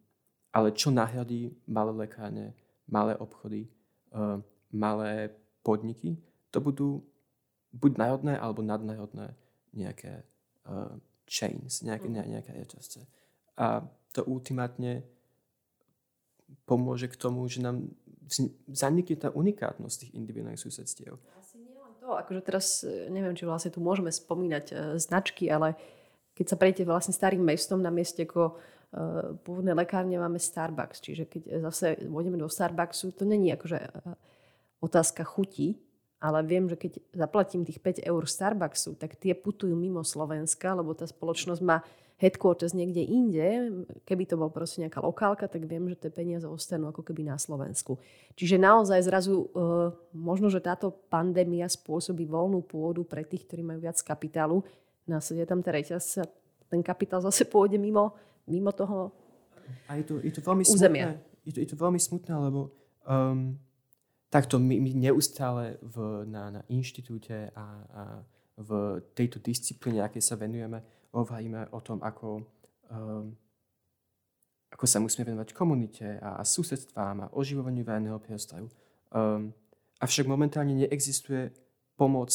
ale 0.49 0.73
čo 0.73 0.89
nahradí 0.89 1.53
malé 1.67 2.07
lekárne, 2.07 2.55
malé 2.87 3.13
obchody, 3.19 3.67
uh, 4.15 4.39
malé 4.71 5.29
podniky, 5.61 6.17
to 6.49 6.63
budú 6.63 7.03
buď 7.75 7.99
národné 7.99 8.33
alebo 8.39 8.63
nadnárodné 8.63 9.35
nejaké 9.75 10.23
uh, 10.65 10.95
chains, 11.27 11.83
nejaké, 11.83 12.07
ne, 12.07 12.23
nejaké 12.23 12.55
reťazce. 12.55 13.03
A 13.59 13.83
to 14.17 14.25
ultimátne 14.25 15.05
pomôže 16.65 17.07
k 17.07 17.15
tomu, 17.15 17.45
že 17.45 17.61
nám 17.61 17.87
zanikne 18.67 19.15
tá 19.15 19.29
unikátnosť 19.31 19.95
tých 20.03 20.11
individuálnych 20.17 20.59
susedstiev. 20.59 21.15
Asi 21.39 21.61
nie 21.61 21.77
len 21.77 21.93
to, 22.01 22.11
akože 22.11 22.41
teraz 22.43 22.83
e, 22.83 23.07
neviem, 23.07 23.37
či 23.37 23.47
vlastne 23.47 23.71
tu 23.71 23.79
môžeme 23.79 24.11
spomínať 24.11 24.65
uh, 24.73 24.77
značky, 24.99 25.47
ale 25.47 25.79
keď 26.35 26.45
sa 26.51 26.59
prejdete 26.59 26.83
vlastne 26.83 27.15
starým 27.15 27.39
mestom 27.39 27.79
na 27.79 27.87
mieste 27.87 28.27
ako 28.27 28.59
Eh, 28.87 29.35
pôvodnej 29.43 29.75
lekárne 29.75 30.15
máme 30.15 30.39
Starbucks, 30.39 31.03
čiže 31.03 31.27
keď 31.27 31.59
zase 31.67 31.99
pôjdeme 32.07 32.39
do 32.39 32.47
Starbucksu, 32.47 33.11
to 33.11 33.27
není 33.27 33.51
akože 33.51 33.83
otázka 34.79 35.27
chuti, 35.27 35.75
ale 36.17 36.41
viem, 36.43 36.65
že 36.65 36.75
keď 36.75 36.97
zaplatím 37.13 37.61
tých 37.61 37.77
5 37.77 38.01
eur 38.03 38.23
Starbucksu, 38.25 38.97
tak 38.97 39.17
tie 39.17 39.37
putujú 39.37 39.77
mimo 39.77 40.01
Slovenska, 40.01 40.73
lebo 40.73 40.97
tá 40.97 41.05
spoločnosť 41.05 41.61
má 41.61 41.85
headquarters 42.17 42.73
niekde 42.73 43.05
inde. 43.05 43.47
Keby 44.01 44.25
to 44.25 44.41
bol 44.41 44.49
proste 44.49 44.81
nejaká 44.81 44.97
lokálka, 44.97 45.45
tak 45.45 45.69
viem, 45.69 45.85
že 45.85 46.01
tie 46.01 46.09
peniaze 46.09 46.49
ostanú 46.49 46.89
ako 46.89 47.05
keby 47.05 47.21
na 47.21 47.37
Slovensku. 47.37 48.01
Čiže 48.33 48.57
naozaj 48.57 49.05
zrazu 49.05 49.45
uh, 49.53 49.93
možno, 50.17 50.49
že 50.49 50.57
táto 50.57 50.89
pandémia 50.89 51.69
spôsobí 51.69 52.25
voľnú 52.25 52.65
pôdu 52.65 53.05
pre 53.05 53.21
tých, 53.21 53.45
ktorí 53.45 53.61
majú 53.61 53.85
viac 53.85 54.01
kapitálu. 54.01 54.65
Následne 55.05 55.45
tam 55.45 55.61
tá 55.61 55.69
reťaz, 55.69 56.25
ten 56.67 56.81
kapitál 56.81 57.21
zase 57.21 57.45
pôjde 57.45 57.77
mimo 57.77 58.17
mimo 58.47 58.71
toho 58.71 59.11
a 59.87 59.95
je 59.99 60.03
to, 60.03 60.13
je 60.23 60.31
to 60.31 60.41
veľmi 60.41 60.63
územia. 60.63 61.07
Smutné. 61.11 61.45
Je 61.47 61.51
to, 61.55 61.59
je 61.63 61.69
to 61.71 61.77
veľmi 61.79 61.99
smutné, 61.99 62.33
lebo 62.35 62.71
um, 63.07 63.55
takto 64.29 64.59
my, 64.59 64.75
my 64.79 64.91
neustále 64.93 65.79
v, 65.81 66.27
na, 66.27 66.51
na 66.51 66.61
inštitúte 66.67 67.51
a, 67.55 67.67
a 67.91 68.03
v 68.57 69.01
tejto 69.13 69.39
disciplíne, 69.39 70.01
aké 70.01 70.19
sa 70.19 70.35
venujeme, 70.35 70.81
hovoríme 71.13 71.71
o 71.71 71.79
tom, 71.79 72.01
ako, 72.01 72.41
um, 72.89 73.31
ako 74.73 74.85
sa 74.89 74.99
musíme 74.99 75.29
venovať 75.29 75.53
komunite 75.53 76.17
a, 76.19 76.41
a 76.41 76.43
susedstvám 76.43 77.17
a 77.23 77.31
oživovaniu 77.37 77.85
verejného 77.85 78.19
priestoru. 78.19 78.67
Um, 79.13 79.53
avšak 80.01 80.25
momentálne 80.27 80.73
neexistuje 80.73 81.53
pomoc 81.95 82.33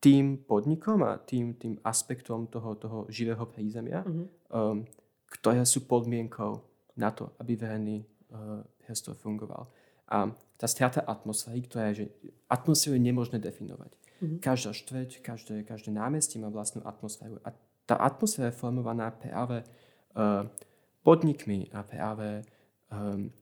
tým 0.00 0.40
podnikom 0.42 1.04
a 1.04 1.20
tým, 1.20 1.54
tým 1.60 1.76
aspektom 1.84 2.48
toho, 2.48 2.74
toho 2.74 2.98
živého 3.12 3.44
prízemia, 3.46 4.00
mm-hmm. 4.00 4.26
um, 4.50 4.82
ktoré 5.28 5.62
sú 5.64 5.84
podmienkou 5.86 6.60
na 6.96 7.12
to, 7.14 7.30
aby 7.38 7.54
verejný 7.54 8.02
uh, 8.32 8.64
priestor 8.80 9.14
fungoval. 9.14 9.68
A 10.10 10.26
tá 10.60 10.68
strata 10.68 11.00
atmosféry, 11.08 11.64
ktorá 11.64 11.88
je, 11.90 12.04
že 12.04 12.06
atmosféru 12.52 13.00
je 13.00 13.08
nemožné 13.08 13.40
definovať. 13.40 13.96
Mm-hmm. 13.96 14.38
Každá 14.44 14.76
štveť, 14.76 15.24
každé, 15.24 15.64
každé 15.64 15.88
námestie 15.96 16.36
má 16.36 16.52
vlastnú 16.52 16.84
atmosféru. 16.84 17.40
A 17.40 17.56
tá 17.88 17.96
atmosféra 17.96 18.52
je 18.52 18.60
formovaná 18.60 19.08
práve 19.08 19.64
uh, 19.64 20.44
podnikmi 21.00 21.72
a 21.72 21.80
práve 21.80 22.44
um, 22.92 23.32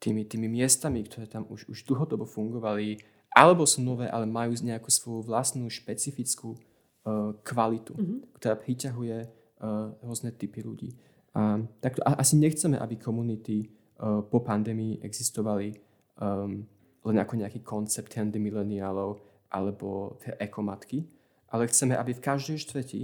tými, 0.00 0.24
tými 0.24 0.48
miestami, 0.48 1.04
ktoré 1.04 1.28
tam 1.28 1.44
už, 1.52 1.68
už 1.68 1.84
dlhodobo 1.84 2.24
fungovali, 2.24 2.96
alebo 3.28 3.68
sú 3.68 3.84
nové, 3.84 4.08
ale 4.08 4.24
majú 4.24 4.56
nejakú 4.56 4.88
svoju 4.88 5.20
vlastnú 5.28 5.68
špecifickú 5.68 6.56
uh, 6.56 7.36
kvalitu, 7.44 7.92
mm-hmm. 7.92 8.40
ktorá 8.40 8.56
priťahuje 8.56 9.18
uh, 9.20 9.92
rôzne 10.00 10.32
typy 10.32 10.64
ľudí. 10.64 10.96
A, 11.36 11.60
takto, 11.84 12.00
a 12.08 12.16
asi 12.16 12.40
nechceme, 12.40 12.80
aby 12.80 12.96
komunity 12.96 13.68
uh, 14.00 14.24
po 14.24 14.40
pandémii 14.40 15.04
existovali 15.04 15.76
um, 16.20 16.66
len 17.04 17.16
ako 17.20 17.34
nejaký 17.40 17.60
koncept 17.60 18.12
trendy 18.12 18.40
mileniálov 18.40 19.20
alebo 19.52 20.18
ekomatky, 20.40 21.06
ale 21.52 21.70
chceme, 21.70 21.94
aby 21.94 22.16
v 22.16 22.24
každej 22.24 22.58
štvrti 22.58 23.02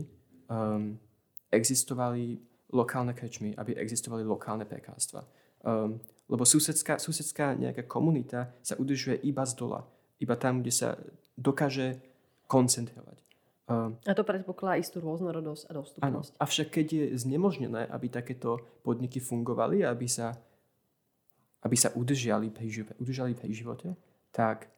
um, 0.50 0.98
existovali 1.52 2.42
lokálne 2.70 3.14
krečmy, 3.14 3.54
aby 3.54 3.78
existovali 3.78 4.26
lokálne 4.26 4.66
pekárstva. 4.66 5.26
Um, 5.62 6.02
lebo 6.30 6.46
susedská, 6.46 6.98
susedská 7.02 7.58
nejaká 7.58 7.86
komunita 7.86 8.54
sa 8.62 8.78
udržuje 8.78 9.18
iba 9.26 9.42
z 9.42 9.54
dola 9.58 9.82
iba 10.20 10.36
tam, 10.36 10.60
kde 10.60 10.72
sa 10.72 10.88
dokáže 11.34 11.98
koncentrovať. 12.46 13.18
A 13.70 14.12
to 14.18 14.26
predpokladá 14.26 14.82
istú 14.82 14.98
rôznorodosť 14.98 15.70
a 15.70 15.72
dostupnosť. 15.78 16.30
Áno, 16.34 16.42
avšak 16.42 16.68
keď 16.74 16.86
je 16.90 17.04
znemožnené, 17.22 17.86
aby 17.86 18.10
takéto 18.10 18.58
podniky 18.82 19.22
fungovali, 19.22 19.86
aby 19.86 20.10
sa, 20.10 20.34
aby 21.60 21.76
sa 21.76 21.92
udržali, 21.92 22.48
pri, 22.48 22.68
živote, 22.68 22.96
udržali 23.00 23.32
pri 23.36 23.52
živote, 23.52 23.88
tak 24.32 24.68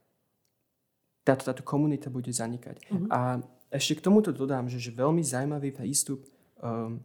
táto, 1.22 1.46
táto 1.46 1.62
komunita 1.62 2.10
bude 2.10 2.34
zanikať. 2.34 2.82
Uh-huh. 2.90 3.06
A 3.10 3.20
ešte 3.70 3.98
k 3.98 4.04
tomuto 4.04 4.34
dodám, 4.34 4.66
že, 4.66 4.82
že 4.82 4.90
veľmi 4.90 5.22
zaujímavý 5.22 5.70
prístup 5.70 6.26
um, 6.58 6.98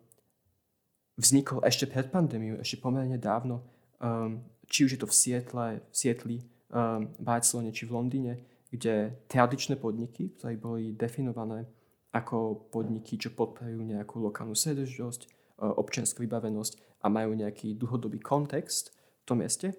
vznikol 1.16 1.62
ešte 1.62 1.86
pred 1.86 2.10
pandémiou, 2.10 2.58
ešte 2.58 2.82
pomerne 2.82 3.22
dávno, 3.22 3.62
um, 4.02 4.42
či 4.68 4.84
už 4.84 4.98
je 4.98 5.02
to 5.02 5.08
v 5.08 5.16
Sietle, 5.16 5.68
v 5.80 5.96
Sietli, 5.96 6.38
v 6.68 7.16
Barcelone 7.24 7.72
či 7.72 7.88
v 7.88 7.96
Londýne, 7.96 8.34
kde 8.68 9.24
tradičné 9.32 9.80
podniky, 9.80 10.36
ktoré 10.36 10.60
boli 10.60 10.92
definované 10.92 11.63
ako 12.12 12.68
podniky, 12.68 13.16
čo 13.16 13.32
podporujú 13.32 13.80
nejakú 13.88 14.20
lokálnu 14.20 14.58
sredožnosť, 14.58 15.22
e, 15.24 15.28
občianskú 15.63 16.28
vybavenosť 16.28 17.00
a 17.04 17.08
majú 17.08 17.38
nejaký 17.38 17.78
dlhodobý 17.80 18.20
kontext 18.20 18.92
tom 19.28 19.44
mieste, 19.44 19.76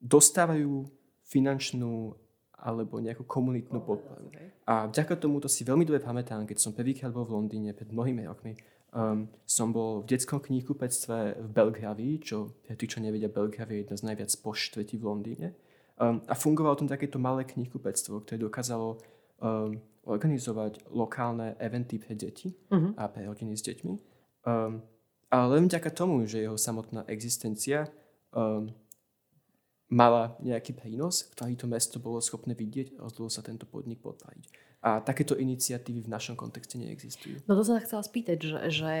dostávajú 0.00 0.88
finančnú 1.28 2.16
alebo 2.56 2.98
nejakú 2.98 3.28
komunitnú 3.28 3.84
podporu. 3.84 4.32
A 4.64 4.88
vďaka 4.88 5.20
tomu 5.20 5.38
to 5.38 5.46
si 5.46 5.62
veľmi 5.62 5.84
dobre 5.84 6.00
pamätám, 6.00 6.48
keď 6.48 6.58
som 6.58 6.72
prvýkrát 6.72 7.12
bol 7.12 7.28
v 7.28 7.36
Londýne 7.36 7.76
pred 7.76 7.92
mnohými 7.92 8.24
rokmi. 8.24 8.56
Um, 8.96 9.28
som 9.44 9.76
bol 9.76 10.00
v 10.00 10.16
detskom 10.16 10.40
knihkupectve 10.40 11.36
v 11.36 11.48
Belgravii, 11.52 12.16
čo 12.24 12.56
pre 12.64 12.72
tí, 12.80 12.88
čo 12.88 13.04
nevedia, 13.04 13.28
Belgravia 13.28 13.76
je 13.76 13.82
jedna 13.84 13.96
z 14.00 14.06
najviac 14.08 14.30
poštvetí 14.40 14.96
v 14.96 15.04
Londýne. 15.04 15.48
Um, 16.00 16.24
a 16.24 16.32
fungovalo 16.32 16.80
tam 16.80 16.88
takéto 16.88 17.20
malé 17.20 17.44
knihkupectvo, 17.44 18.24
ktoré 18.24 18.40
dokázalo 18.40 18.96
um, 19.44 19.76
organizovať 20.08 20.88
lokálne 20.96 21.60
eventy 21.60 22.00
pre 22.00 22.16
deti 22.16 22.56
uh-huh. 22.72 22.96
a 22.96 23.04
pre 23.10 23.28
rodiny 23.28 23.52
s 23.52 23.62
deťmi. 23.68 23.94
Um, 24.48 24.80
ale 25.28 25.46
len 25.58 25.68
vďaka 25.68 25.90
tomu, 25.92 26.24
že 26.24 26.46
jeho 26.46 26.56
samotná 26.56 27.04
existencia 27.10 27.90
um, 28.32 28.70
mala 29.86 30.34
nejaký 30.42 30.74
prínos, 30.74 31.30
ktorý 31.30 31.54
to 31.54 31.66
mesto 31.70 31.96
bolo 32.02 32.18
schopné 32.18 32.58
vidieť, 32.58 32.98
rozhodlo 32.98 33.30
sa 33.30 33.42
tento 33.42 33.70
podnik 33.70 34.02
podpariť. 34.02 34.44
A 34.86 35.02
takéto 35.02 35.34
iniciatívy 35.34 36.06
v 36.06 36.12
našom 36.12 36.38
kontexte 36.38 36.78
neexistujú. 36.78 37.42
No 37.50 37.58
to 37.58 37.66
som 37.66 37.74
sa 37.78 37.82
chcela 37.82 38.02
spýtať, 38.06 38.38
že, 38.38 38.58
že 38.70 38.92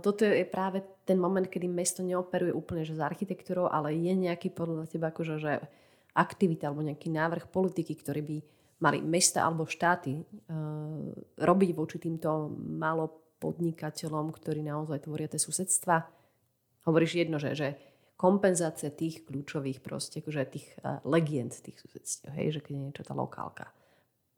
toto 0.00 0.24
je 0.24 0.44
práve 0.48 0.80
ten 1.04 1.20
moment, 1.20 1.44
kedy 1.44 1.68
mesto 1.68 2.00
neoperuje 2.00 2.52
úplne 2.52 2.84
že 2.84 2.96
s 2.96 3.02
architektúrou, 3.04 3.68
ale 3.68 3.92
je 3.92 4.12
nejaký 4.12 4.52
podľa 4.56 4.88
teba 4.88 5.12
akože, 5.12 5.36
že 5.36 5.60
aktivita 6.16 6.68
alebo 6.68 6.84
nejaký 6.84 7.12
návrh 7.12 7.44
politiky, 7.52 7.92
ktorý 7.96 8.20
by 8.24 8.36
mali 8.84 8.98
mesta 9.04 9.44
alebo 9.44 9.68
štáty 9.68 10.16
uh, 10.16 10.24
robiť 11.40 11.70
voči 11.76 11.96
týmto 12.00 12.52
malo 12.56 13.36
podnikateľom, 13.40 14.32
ktorí 14.32 14.64
naozaj 14.64 15.08
tvoria 15.08 15.28
tie 15.28 15.40
susedstva. 15.40 16.08
Hovoríš 16.88 17.20
jedno, 17.26 17.36
že, 17.36 17.54
že 17.54 17.68
kompenzácia 18.22 18.94
tých 18.94 19.26
kľúčových 19.26 19.82
proste, 19.82 20.22
akože 20.22 20.40
tých 20.46 20.66
uh, 20.86 21.02
legend 21.02 21.50
tých 21.58 21.82
susedstiev, 21.82 22.30
hej, 22.38 22.54
že 22.54 22.60
keď 22.62 22.72
je 22.78 22.84
niečo 22.86 23.02
tá 23.02 23.18
lokálka. 23.18 23.74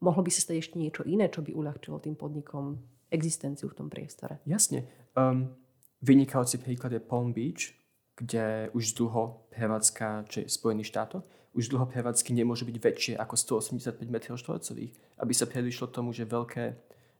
Mohlo 0.01 0.25
by 0.25 0.31
sa 0.33 0.41
stať 0.41 0.57
ešte 0.57 0.81
niečo 0.81 1.05
iné, 1.05 1.29
čo 1.29 1.45
by 1.45 1.53
uľahčilo 1.53 2.01
tým 2.01 2.17
podnikom 2.17 2.81
existenciu 3.13 3.69
v 3.69 3.77
tom 3.77 3.87
priestore? 3.93 4.41
Jasne. 4.49 4.89
Um, 5.13 5.53
vynikajúci 6.01 6.57
príklad 6.57 6.97
je 6.97 7.01
Palm 7.05 7.29
Beach, 7.29 7.77
kde 8.17 8.73
už 8.73 8.97
dlho 8.97 9.45
prevádzka, 9.53 10.33
čo 10.33 10.41
je 10.41 10.49
Spojených 10.49 10.89
štátov, 10.89 11.21
už 11.53 11.69
dlho 11.71 11.85
prevádzky 11.85 12.33
nemôže 12.33 12.65
byť 12.65 12.77
väčšie 12.81 13.13
ako 13.15 13.61
185 13.61 14.01
m 14.01 14.17
štvorcových, 14.17 14.93
aby 15.21 15.33
sa 15.37 15.45
predišlo 15.45 15.93
tomu, 15.93 16.09
že 16.09 16.27
veľké 16.27 16.73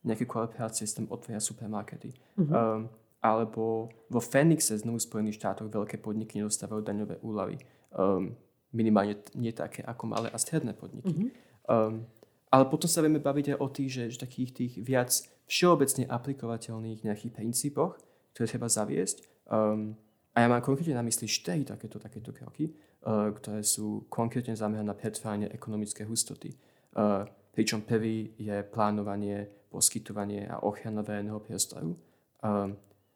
nejaké 0.06 0.26
korporácie 0.26 0.86
tam 0.92 1.10
otvoria 1.10 1.42
supermarkety. 1.42 2.14
Uh-huh. 2.38 2.52
Um, 2.52 2.82
alebo 3.22 3.90
vo 4.10 4.22
Phoenixe, 4.22 4.78
znovu 4.78 5.02
Spojených 5.02 5.42
štátoch, 5.42 5.72
veľké 5.72 5.98
podniky 5.98 6.38
nedostávajú 6.38 6.82
daňové 6.86 7.16
úlavy. 7.26 7.58
Um, 7.96 8.38
minimálne 8.76 9.18
nie 9.34 9.56
také 9.56 9.82
ako 9.82 10.04
malé 10.12 10.28
a 10.30 10.38
stredné 10.38 10.76
podniky. 10.76 11.10
Mm-hmm. 11.10 11.30
Um, 11.66 12.06
ale 12.52 12.64
potom 12.70 12.86
sa 12.88 13.02
vieme 13.02 13.24
baviť 13.24 13.56
aj 13.56 13.58
o 13.58 13.68
tých, 13.72 13.90
že, 13.92 14.04
že 14.14 14.18
takých 14.22 14.52
tých 14.54 14.74
viac 14.84 15.12
všeobecne 15.50 16.06
aplikovateľných 16.06 17.04
nejakých 17.04 17.34
princípoch, 17.34 17.98
ktoré 18.36 18.46
treba 18.46 18.70
zaviesť. 18.70 19.26
Um, 19.50 19.98
a 20.36 20.44
ja 20.44 20.48
mám 20.52 20.62
konkrétne 20.62 21.00
na 21.00 21.06
mysli 21.08 21.32
štyri 21.32 21.64
takéto, 21.64 21.98
takéto 21.98 22.36
kroky, 22.36 22.70
uh, 22.70 23.32
ktoré 23.32 23.64
sú 23.64 24.06
konkrétne 24.12 24.54
zamerané 24.54 24.86
na 24.86 24.98
pretváranie 24.98 25.48
ekonomické 25.50 26.04
hustoty. 26.04 26.54
Uh, 26.94 27.24
pričom 27.56 27.88
prvý 27.88 28.36
je 28.36 28.60
plánovanie, 28.68 29.48
poskytovanie 29.72 30.44
a 30.48 30.60
ochrana 30.68 31.00
verejného 31.02 31.40
priestoru. 31.40 31.96
Um, 32.44 32.76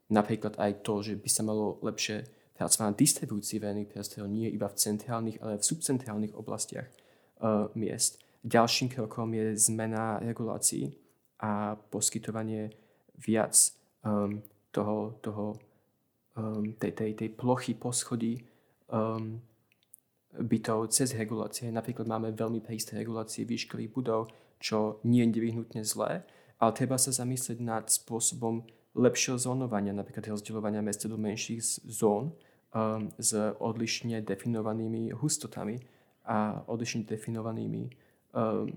Napríklad 0.10 0.58
aj 0.58 0.82
to, 0.82 1.06
že 1.06 1.14
by 1.18 1.30
sa 1.30 1.46
malo 1.46 1.78
lepšie 1.86 2.26
pracovať 2.58 2.86
na 2.86 2.98
distribúcii 2.98 3.58
verejných 3.62 3.92
priestorov, 3.94 4.28
nie 4.28 4.50
iba 4.52 4.68
v 4.68 4.76
centrálnych, 4.76 5.38
ale 5.40 5.62
v 5.62 5.68
subcentrálnych 5.70 6.34
oblastiach 6.36 6.90
uh, 7.40 7.72
miest. 7.78 8.20
Ďalším 8.44 8.92
krokom 8.92 9.32
je 9.32 9.56
zmena 9.56 10.20
regulácií 10.20 10.92
a 11.40 11.76
poskytovanie 11.76 12.74
viac 13.16 13.56
um, 14.04 14.44
toho, 14.72 15.20
toho 15.24 15.46
um, 16.36 16.76
tej, 16.76 16.92
tej, 16.92 17.12
tej 17.16 17.30
plochy 17.32 17.76
poschodí 17.76 18.44
um, 18.92 19.40
bytov 20.36 20.92
cez 20.92 21.16
regulácie. 21.16 21.72
Napríklad 21.72 22.08
máme 22.08 22.36
veľmi 22.36 22.60
prísne 22.60 23.00
regulácie 23.00 23.48
výškových 23.48 23.92
budov, 23.92 24.32
čo 24.60 25.00
nie 25.08 25.24
je 25.24 25.32
nevyhnutne 25.36 25.82
zlé, 25.88 26.28
ale 26.60 26.72
treba 26.76 27.00
sa 27.00 27.16
zamyslieť 27.16 27.60
nad 27.64 27.88
spôsobom 27.88 28.68
lepšieho 28.98 29.38
zónovania, 29.38 29.94
napríklad 29.94 30.34
rozdeľovania 30.34 30.82
mesta 30.82 31.06
do 31.06 31.18
menších 31.18 31.86
zón 31.86 32.34
um, 32.74 33.10
s 33.22 33.36
odlišne 33.62 34.26
definovanými 34.26 35.14
hustotami 35.14 35.78
a 36.26 36.66
odlišne 36.66 37.06
definovanými 37.06 37.90
um, 38.34 38.70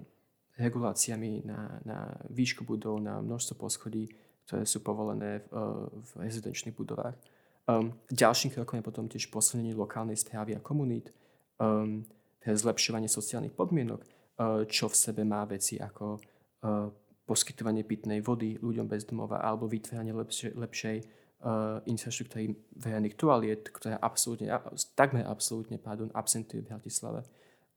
reguláciami 0.61 1.48
na, 1.48 1.81
na 1.88 1.98
výšku 2.29 2.64
budov, 2.68 3.01
na 3.01 3.25
množstvo 3.25 3.57
poschodí, 3.57 4.12
ktoré 4.44 4.68
sú 4.68 4.85
povolené 4.85 5.40
v, 5.40 5.46
uh, 5.57 5.88
v 5.88 6.11
rezidenčných 6.29 6.77
budovách. 6.77 7.16
Um, 7.64 7.94
ďalším 8.11 8.53
krokom 8.53 8.83
je 8.83 8.88
potom 8.88 9.07
tiež 9.09 9.31
posilnenie 9.33 9.72
lokálnej 9.72 10.18
správy 10.18 10.59
a 10.59 10.61
komunít, 10.61 11.14
um, 11.57 12.05
zlepšovanie 12.42 13.07
sociálnych 13.07 13.55
podmienok, 13.55 14.03
uh, 14.03 14.66
čo 14.66 14.90
v 14.90 14.98
sebe 14.98 15.22
má 15.22 15.46
veci 15.46 15.79
ako 15.79 16.18
uh, 16.18 16.90
poskytovanie 17.26 17.87
pitnej 17.87 18.20
vody 18.20 18.58
ľuďom 18.58 18.87
bez 18.90 19.06
domova 19.06 19.40
alebo 19.40 19.70
vytváranie 19.70 20.11
lepšej, 20.11 20.52
lepšej 20.58 20.96
uh, 21.00 21.78
infraštruktúry 21.87 22.54
verejných 22.78 23.14
toaliet, 23.14 23.70
ktorá 23.70 23.98
absolútne, 24.02 24.50
takmer 24.98 25.26
absolútne 25.26 25.78
pardon, 25.78 26.11
absentuje 26.14 26.62
v 26.62 26.68
Bratislave. 26.74 27.22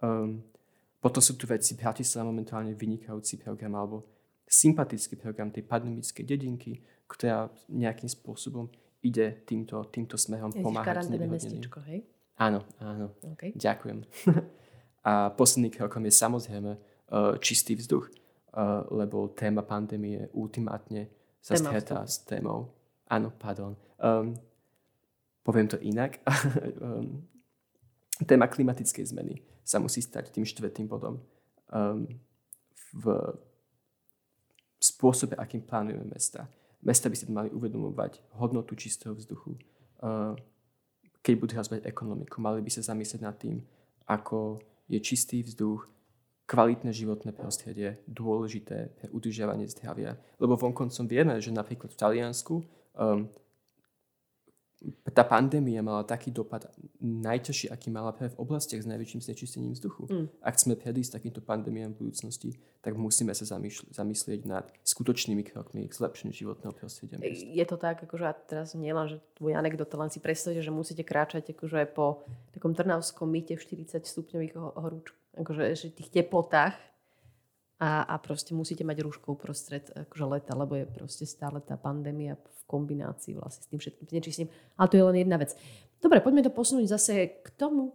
Um, 0.01 0.41
potom 0.97 1.21
sú 1.21 1.38
tu 1.38 1.45
veci 1.45 1.77
Bratislava 1.77 2.34
momentálne 2.34 2.73
vynikajúci 2.73 3.38
program 3.38 3.77
alebo 3.77 4.10
sympatický 4.49 5.17
program 5.21 5.53
tej 5.53 5.65
pandemickej 5.65 6.25
dedinky, 6.25 6.81
ktorá 7.05 7.49
nejakým 7.69 8.10
spôsobom 8.10 8.69
ide 9.05 9.45
týmto, 9.45 9.86
týmto 9.93 10.17
smerom 10.17 10.49
je 10.49 10.65
pomáhať 10.65 11.05
mestečko, 11.29 11.86
hej? 11.86 12.01
Áno, 12.41 12.65
áno. 12.81 13.13
Okay. 13.38 13.53
Ďakujem. 13.53 14.01
A 15.05 15.29
posledný 15.29 15.69
krokom 15.69 16.01
je 16.10 16.13
samozrejme 16.17 16.71
uh, 16.73 17.38
čistý 17.38 17.77
vzduch 17.77 18.10
lebo 18.91 19.35
téma 19.35 19.61
pandémie 19.67 20.31
ultimátne 20.31 21.11
sa 21.43 21.59
stretá 21.59 22.07
s 22.07 22.23
témou. 22.23 22.71
Áno, 23.11 23.29
pardon. 23.35 23.75
Um, 23.99 24.33
poviem 25.43 25.67
to 25.67 25.77
inak. 25.83 26.23
um, 26.81 27.21
téma 28.31 28.47
klimatickej 28.47 29.11
zmeny 29.11 29.43
sa 29.61 29.77
musí 29.77 30.01
stať 30.01 30.31
tým 30.31 30.47
štvrtým 30.47 30.87
bodom 30.87 31.19
um, 31.69 32.07
v 32.95 33.05
spôsobe, 34.79 35.35
akým 35.35 35.61
plánujeme 35.61 36.07
mesta. 36.07 36.47
Mesta 36.79 37.11
by 37.11 37.15
si 37.17 37.25
mali 37.27 37.49
uvedomovať 37.51 38.23
hodnotu 38.39 38.73
čistého 38.77 39.13
vzduchu. 39.13 39.57
Uh, 39.99 40.33
keď 41.25 41.33
budú 41.35 41.53
rozvať 41.57 41.81
ekonomiku, 41.83 42.37
mali 42.37 42.61
by 42.61 42.69
sa 42.69 42.93
zamyslieť 42.93 43.21
nad 43.21 43.35
tým, 43.35 43.59
ako 44.05 44.61
je 44.85 45.01
čistý 45.01 45.41
vzduch 45.41 45.89
kvalitné 46.55 46.91
životné 46.95 47.35
prostredie 47.35 47.99
dôležité 48.07 48.95
pre 48.95 49.11
udržiavanie 49.11 49.67
zdravia. 49.67 50.15
Lebo 50.39 50.55
vonkoncom 50.55 51.03
vieme, 51.03 51.35
že 51.43 51.51
napríklad 51.51 51.91
v 51.91 51.99
Taliansku 51.99 52.63
um, 52.95 53.27
tá 55.13 55.25
pandémia 55.25 55.81
mala 55.81 56.05
taký 56.05 56.29
dopad 56.29 56.69
najťažší, 57.01 57.71
aký 57.73 57.89
mala 57.89 58.13
práve 58.13 58.37
v 58.37 58.41
oblastiach 58.41 58.83
s 58.83 58.89
najväčším 58.89 59.21
znečistením 59.23 59.73
vzduchu. 59.73 60.05
Mm. 60.05 60.27
Ak 60.45 60.61
sme 60.61 60.77
predísť 60.77 61.17
takýmto 61.17 61.41
pandémiám 61.41 61.95
v 61.95 62.05
budúcnosti, 62.05 62.59
tak 62.85 62.93
musíme 62.93 63.33
sa 63.33 63.47
zamýšľ- 63.47 63.95
zamyslieť 63.95 64.41
nad 64.45 64.69
skutočnými 64.85 65.41
krokmi 65.41 65.89
k 65.89 65.93
zlepšeniu 65.95 66.35
životného 66.35 66.73
prostredia. 66.75 67.17
Je 67.33 67.65
to 67.65 67.81
tak, 67.81 68.03
akože 68.05 68.25
a 68.29 68.33
teraz 68.35 68.77
nielen, 68.77 69.09
že 69.09 69.17
tvoj 69.41 69.57
anekdota, 69.57 69.97
len 69.97 70.13
si 70.13 70.21
predstavte, 70.21 70.61
že 70.61 70.69
musíte 70.69 71.01
kráčať 71.01 71.55
akože 71.55 71.89
po 71.89 72.21
takom 72.53 72.77
trnavskom 72.77 73.25
myte 73.25 73.57
v 73.57 73.65
40 73.65 74.05
stupňových 74.05 74.53
horúčku 74.53 75.17
akože 75.36 75.63
že 75.76 75.88
tých 75.93 76.10
teplotách 76.12 76.76
a, 77.80 78.08
a 78.08 78.15
proste 78.17 78.56
musíte 78.56 78.88
mať 78.88 79.04
rúško 79.04 79.36
uprostred 79.36 79.91
akože 79.91 80.26
leta, 80.26 80.56
lebo 80.56 80.80
je 80.80 80.88
proste 80.88 81.28
stále 81.28 81.60
tá 81.60 81.76
pandémia 81.76 82.39
v 82.39 82.62
kombinácii 82.65 83.36
vlastne 83.36 83.63
s 83.63 83.69
tým 83.69 83.80
všetkým 83.80 84.08
nečistým. 84.15 84.48
Ale 84.80 84.88
to 84.88 84.98
je 84.98 85.06
len 85.06 85.17
jedna 85.19 85.36
vec. 85.36 85.52
Dobre, 86.00 86.24
poďme 86.24 86.48
to 86.48 86.56
posunúť 86.56 86.88
zase 86.88 87.43
k 87.43 87.48
tomu, 87.60 87.91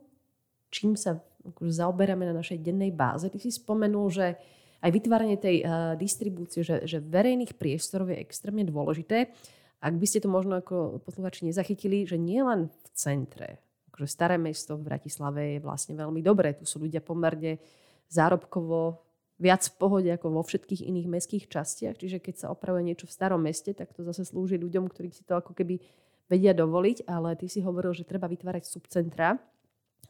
čím 0.68 0.94
sa 0.94 1.18
akože 1.40 1.72
zaoberáme 1.72 2.28
na 2.28 2.36
našej 2.36 2.60
dennej 2.60 2.92
báze. 2.92 3.32
Ty 3.32 3.38
si 3.40 3.50
spomenul, 3.50 4.12
že 4.12 4.36
aj 4.80 4.90
vytváranie 4.92 5.36
tej 5.36 5.56
uh, 5.60 5.96
distribúcie, 5.96 6.64
že, 6.64 6.84
že 6.88 7.00
verejných 7.00 7.56
priestorov 7.56 8.12
je 8.12 8.20
extrémne 8.20 8.64
dôležité. 8.64 9.32
Ak 9.80 9.96
by 9.96 10.06
ste 10.08 10.20
to 10.20 10.28
možno 10.28 10.60
ako 10.60 11.00
posluchači 11.04 11.48
nezachytili, 11.48 12.04
že 12.04 12.20
nie 12.20 12.40
len 12.40 12.68
v 12.68 12.88
centre, 12.92 13.60
akože 14.00 14.16
staré 14.16 14.40
mesto 14.40 14.80
v 14.80 14.88
Bratislave 14.88 15.40
je 15.52 15.60
vlastne 15.60 15.92
veľmi 15.92 16.24
dobré. 16.24 16.56
Tu 16.56 16.64
sú 16.64 16.80
ľudia 16.80 17.04
pomerne 17.04 17.60
zárobkovo 18.08 19.04
viac 19.36 19.60
v 19.68 19.76
pohode 19.76 20.08
ako 20.08 20.40
vo 20.40 20.40
všetkých 20.40 20.88
iných 20.88 21.08
mestských 21.12 21.44
častiach. 21.52 22.00
Čiže 22.00 22.24
keď 22.24 22.34
sa 22.40 22.46
opravuje 22.48 22.88
niečo 22.88 23.04
v 23.04 23.12
starom 23.12 23.44
meste, 23.44 23.76
tak 23.76 23.92
to 23.92 24.00
zase 24.08 24.24
slúži 24.24 24.56
ľuďom, 24.56 24.88
ktorí 24.88 25.12
si 25.12 25.20
to 25.28 25.36
ako 25.36 25.52
keby 25.52 25.84
vedia 26.32 26.56
dovoliť. 26.56 27.04
Ale 27.04 27.36
ty 27.36 27.52
si 27.52 27.60
hovoril, 27.60 27.92
že 27.92 28.08
treba 28.08 28.24
vytvárať 28.24 28.64
subcentra 28.72 29.36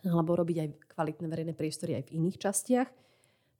alebo 0.07 0.39
robiť 0.39 0.57
aj 0.63 0.69
kvalitné 0.95 1.27
verejné 1.27 1.53
priestory 1.59 1.99
aj 1.99 2.15
v 2.15 2.23
iných 2.23 2.39
častiach. 2.39 2.89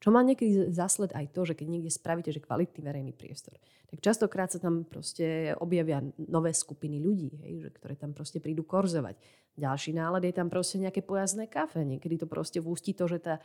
Čo 0.01 0.09
má 0.09 0.25
niekedy 0.25 0.73
zasled 0.73 1.13
aj 1.13 1.29
to, 1.29 1.45
že 1.45 1.53
keď 1.53 1.67
niekde 1.69 1.93
spravíte, 1.93 2.33
že 2.33 2.41
kvalitný 2.41 2.81
verejný 2.81 3.13
priestor, 3.13 3.61
tak 3.85 4.01
častokrát 4.01 4.49
sa 4.49 4.57
tam 4.57 4.81
proste 4.81 5.53
objavia 5.61 6.01
nové 6.17 6.57
skupiny 6.57 6.97
ľudí, 6.97 7.29
hej, 7.45 7.53
že, 7.61 7.69
ktoré 7.77 7.93
tam 7.93 8.17
proste 8.17 8.41
prídu 8.41 8.65
korzovať. 8.65 9.21
Ďalší 9.61 9.93
nálad 9.93 10.25
je 10.25 10.33
tam 10.33 10.49
proste 10.49 10.81
nejaké 10.81 11.05
pojazdné 11.05 11.45
kafe. 11.51 11.85
Niekedy 11.85 12.23
to 12.23 12.25
proste 12.25 12.57
vústi 12.63 12.97
to, 12.97 13.05
že 13.05 13.21
tá 13.21 13.37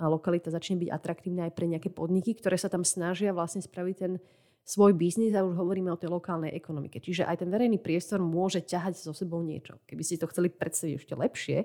lokalita 0.00 0.50
začne 0.50 0.80
byť 0.82 0.88
atraktívna 0.90 1.46
aj 1.46 1.52
pre 1.52 1.70
nejaké 1.70 1.92
podniky, 1.92 2.34
ktoré 2.34 2.58
sa 2.58 2.72
tam 2.72 2.82
snažia 2.82 3.36
vlastne 3.36 3.60
spraviť 3.60 3.96
ten 4.00 4.18
svoj 4.64 4.96
biznis 4.96 5.36
a 5.36 5.44
už 5.44 5.54
hovoríme 5.54 5.92
o 5.92 6.00
tej 6.00 6.10
lokálnej 6.10 6.56
ekonomike. 6.56 6.98
Čiže 6.98 7.28
aj 7.28 7.44
ten 7.44 7.50
verejný 7.52 7.78
priestor 7.78 8.18
môže 8.18 8.64
ťahať 8.64 8.98
so 8.98 9.12
sebou 9.12 9.44
niečo. 9.44 9.78
Keby 9.84 10.02
ste 10.02 10.20
to 10.20 10.30
chceli 10.32 10.48
predstaviť 10.48 10.94
ešte 10.96 11.14
lepšie, 11.14 11.58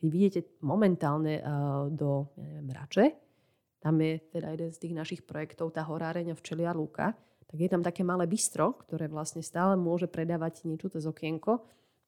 keď 0.00 0.06
vidíte 0.08 0.40
momentálne 0.64 1.38
uh, 1.38 1.86
do 1.92 2.32
ja 2.34 2.48
neviem, 2.48 2.72
Rače, 2.72 3.04
tam 3.82 3.98
je 3.98 4.22
teda 4.30 4.54
jeden 4.54 4.70
z 4.70 4.78
tých 4.78 4.94
našich 4.94 5.20
projektov, 5.26 5.74
tá 5.74 5.82
horáreňa 5.82 6.38
včelia 6.38 6.70
Lúka, 6.70 7.18
tak 7.50 7.58
je 7.58 7.68
tam 7.68 7.82
také 7.82 8.06
malé 8.06 8.30
bistro, 8.30 8.78
ktoré 8.86 9.10
vlastne 9.10 9.42
stále 9.42 9.74
môže 9.74 10.06
predávať 10.06 10.64
niečo 10.64 10.88
cez 10.88 11.04
okienko. 11.04 11.60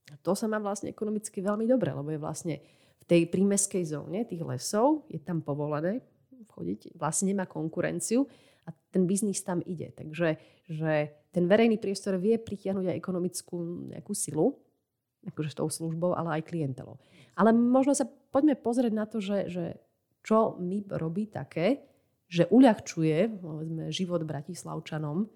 A 0.09 0.15
to 0.23 0.33
sa 0.39 0.47
má 0.49 0.63
vlastne 0.63 0.89
ekonomicky 0.89 1.43
veľmi 1.43 1.67
dobre, 1.69 1.93
lebo 1.93 2.09
je 2.15 2.23
vlastne 2.23 2.55
v 3.03 3.05
tej 3.05 3.29
prímeskej 3.29 3.85
zóne 3.85 4.25
tých 4.25 4.41
lesov, 4.41 5.05
je 5.13 5.21
tam 5.21 5.45
povolené 5.45 6.01
vchodiť, 6.49 6.97
vlastne 6.97 7.35
nemá 7.35 7.45
konkurenciu 7.45 8.25
a 8.65 8.73
ten 8.95 9.05
biznis 9.05 9.43
tam 9.45 9.61
ide. 9.67 9.93
Takže 9.93 10.41
že 10.71 10.93
ten 11.35 11.45
verejný 11.45 11.77
priestor 11.77 12.17
vie 12.17 12.39
pritiahnuť 12.41 12.95
aj 12.95 12.97
ekonomickú 12.97 13.57
nejakú 13.93 14.15
silu, 14.17 14.57
akože 15.29 15.51
s 15.53 15.59
tou 15.59 15.69
službou, 15.69 16.17
ale 16.17 16.41
aj 16.41 16.49
klientelov. 16.49 16.97
Ale 17.35 17.51
možno 17.53 17.93
sa 17.93 18.07
poďme 18.07 18.55
pozrieť 18.57 18.93
na 18.95 19.05
to, 19.05 19.19
že, 19.19 19.51
že 19.51 19.65
čo 20.25 20.57
mi 20.57 20.81
robí 20.89 21.29
také, 21.29 21.85
že 22.25 22.49
uľahčuje 22.49 23.39
povedzme, 23.39 23.93
život 23.93 24.25
Bratislavčanom 24.25 25.29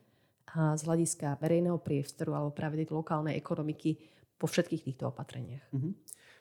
a 0.56 0.72
z 0.74 0.82
hľadiska 0.88 1.36
verejného 1.36 1.76
priestoru 1.76 2.32
alebo 2.32 2.56
práve 2.56 2.80
tej 2.80 2.88
lokálnej 2.88 3.36
ekonomiky 3.36 4.00
po 4.40 4.48
všetkých 4.48 4.82
týchto 4.88 5.12
opatreniach. 5.12 5.68
Mm-hmm. 5.70 5.92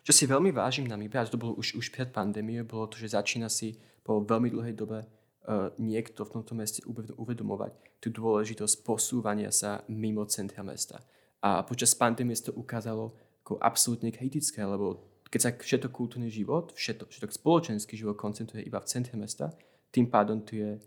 Čo 0.07 0.15
si 0.15 0.23
veľmi 0.23 0.55
vážim 0.55 0.87
na 0.87 0.95
MIBE, 0.95 1.19
a 1.19 1.27
to 1.27 1.35
bolo 1.35 1.59
už, 1.59 1.75
už 1.75 1.91
pred 1.91 2.07
pandémiou, 2.07 2.63
bolo 2.63 2.87
to, 2.87 2.95
že 2.95 3.11
začína 3.11 3.51
si 3.51 3.75
po 4.07 4.23
veľmi 4.23 4.47
dlhej 4.47 4.71
dobe 4.71 5.03
uh, 5.03 5.75
niekto 5.75 6.23
v 6.23 6.39
tomto 6.39 6.55
meste 6.55 6.79
uvedomovať 7.19 7.75
tú 7.99 8.07
dôležitosť 8.15 8.87
posúvania 8.87 9.51
sa 9.51 9.83
mimo 9.91 10.23
centra 10.31 10.63
mesta. 10.63 11.03
A 11.43 11.67
počas 11.67 11.91
pandémie 11.91 12.39
to 12.39 12.55
ukázalo 12.55 13.11
ako 13.43 13.59
absolútne 13.59 14.07
kritické, 14.15 14.63
lebo 14.63 15.16
keď 15.27 15.39
sa 15.41 15.51
všetok 15.51 15.91
kultúrny 15.91 16.31
život, 16.31 16.71
všetok, 16.75 17.11
všetok 17.11 17.31
spoločenský 17.31 17.99
život 17.99 18.15
koncentruje 18.15 18.63
iba 18.63 18.79
v 18.79 18.89
centre 18.89 19.15
mesta, 19.19 19.51
tým 19.91 20.07
pádom 20.07 20.43
tu 20.43 20.59
je 20.59 20.79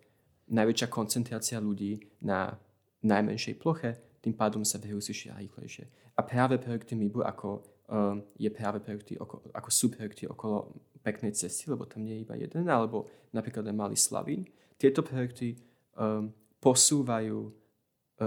najväčšia 0.51 0.89
koncentrácia 0.91 1.59
ľudí 1.63 2.01
na 2.25 2.53
najmenšej 3.05 3.55
ploche, 3.57 3.97
tým 4.21 4.37
pádom 4.37 4.67
sa 4.67 4.77
vyhusíš 4.77 5.33
a 5.33 5.41
rýchlejšie. 5.41 6.15
A 6.17 6.21
práve 6.21 6.61
projekty 6.61 6.93
MIBU 6.93 7.25
ako, 7.25 7.65
um, 7.89 8.21
je 8.37 8.51
práve 8.53 8.85
projekty 8.85 9.17
okolo, 9.17 9.49
ako 9.57 9.69
sú 9.73 9.89
projekty 9.89 10.29
okolo 10.29 10.69
peknej 11.01 11.33
cesty, 11.33 11.73
lebo 11.73 11.89
tam 11.89 12.05
nie 12.05 12.21
je 12.21 12.25
iba 12.29 12.37
jeden, 12.37 12.69
alebo 12.69 13.09
napríklad 13.33 13.65
aj 13.65 13.77
Malý 13.77 13.97
Slavín. 13.97 14.45
Tieto 14.77 15.01
projekty 15.01 15.57
um, 15.97 16.29
posúvajú 16.61 17.39
uh, 17.49 17.53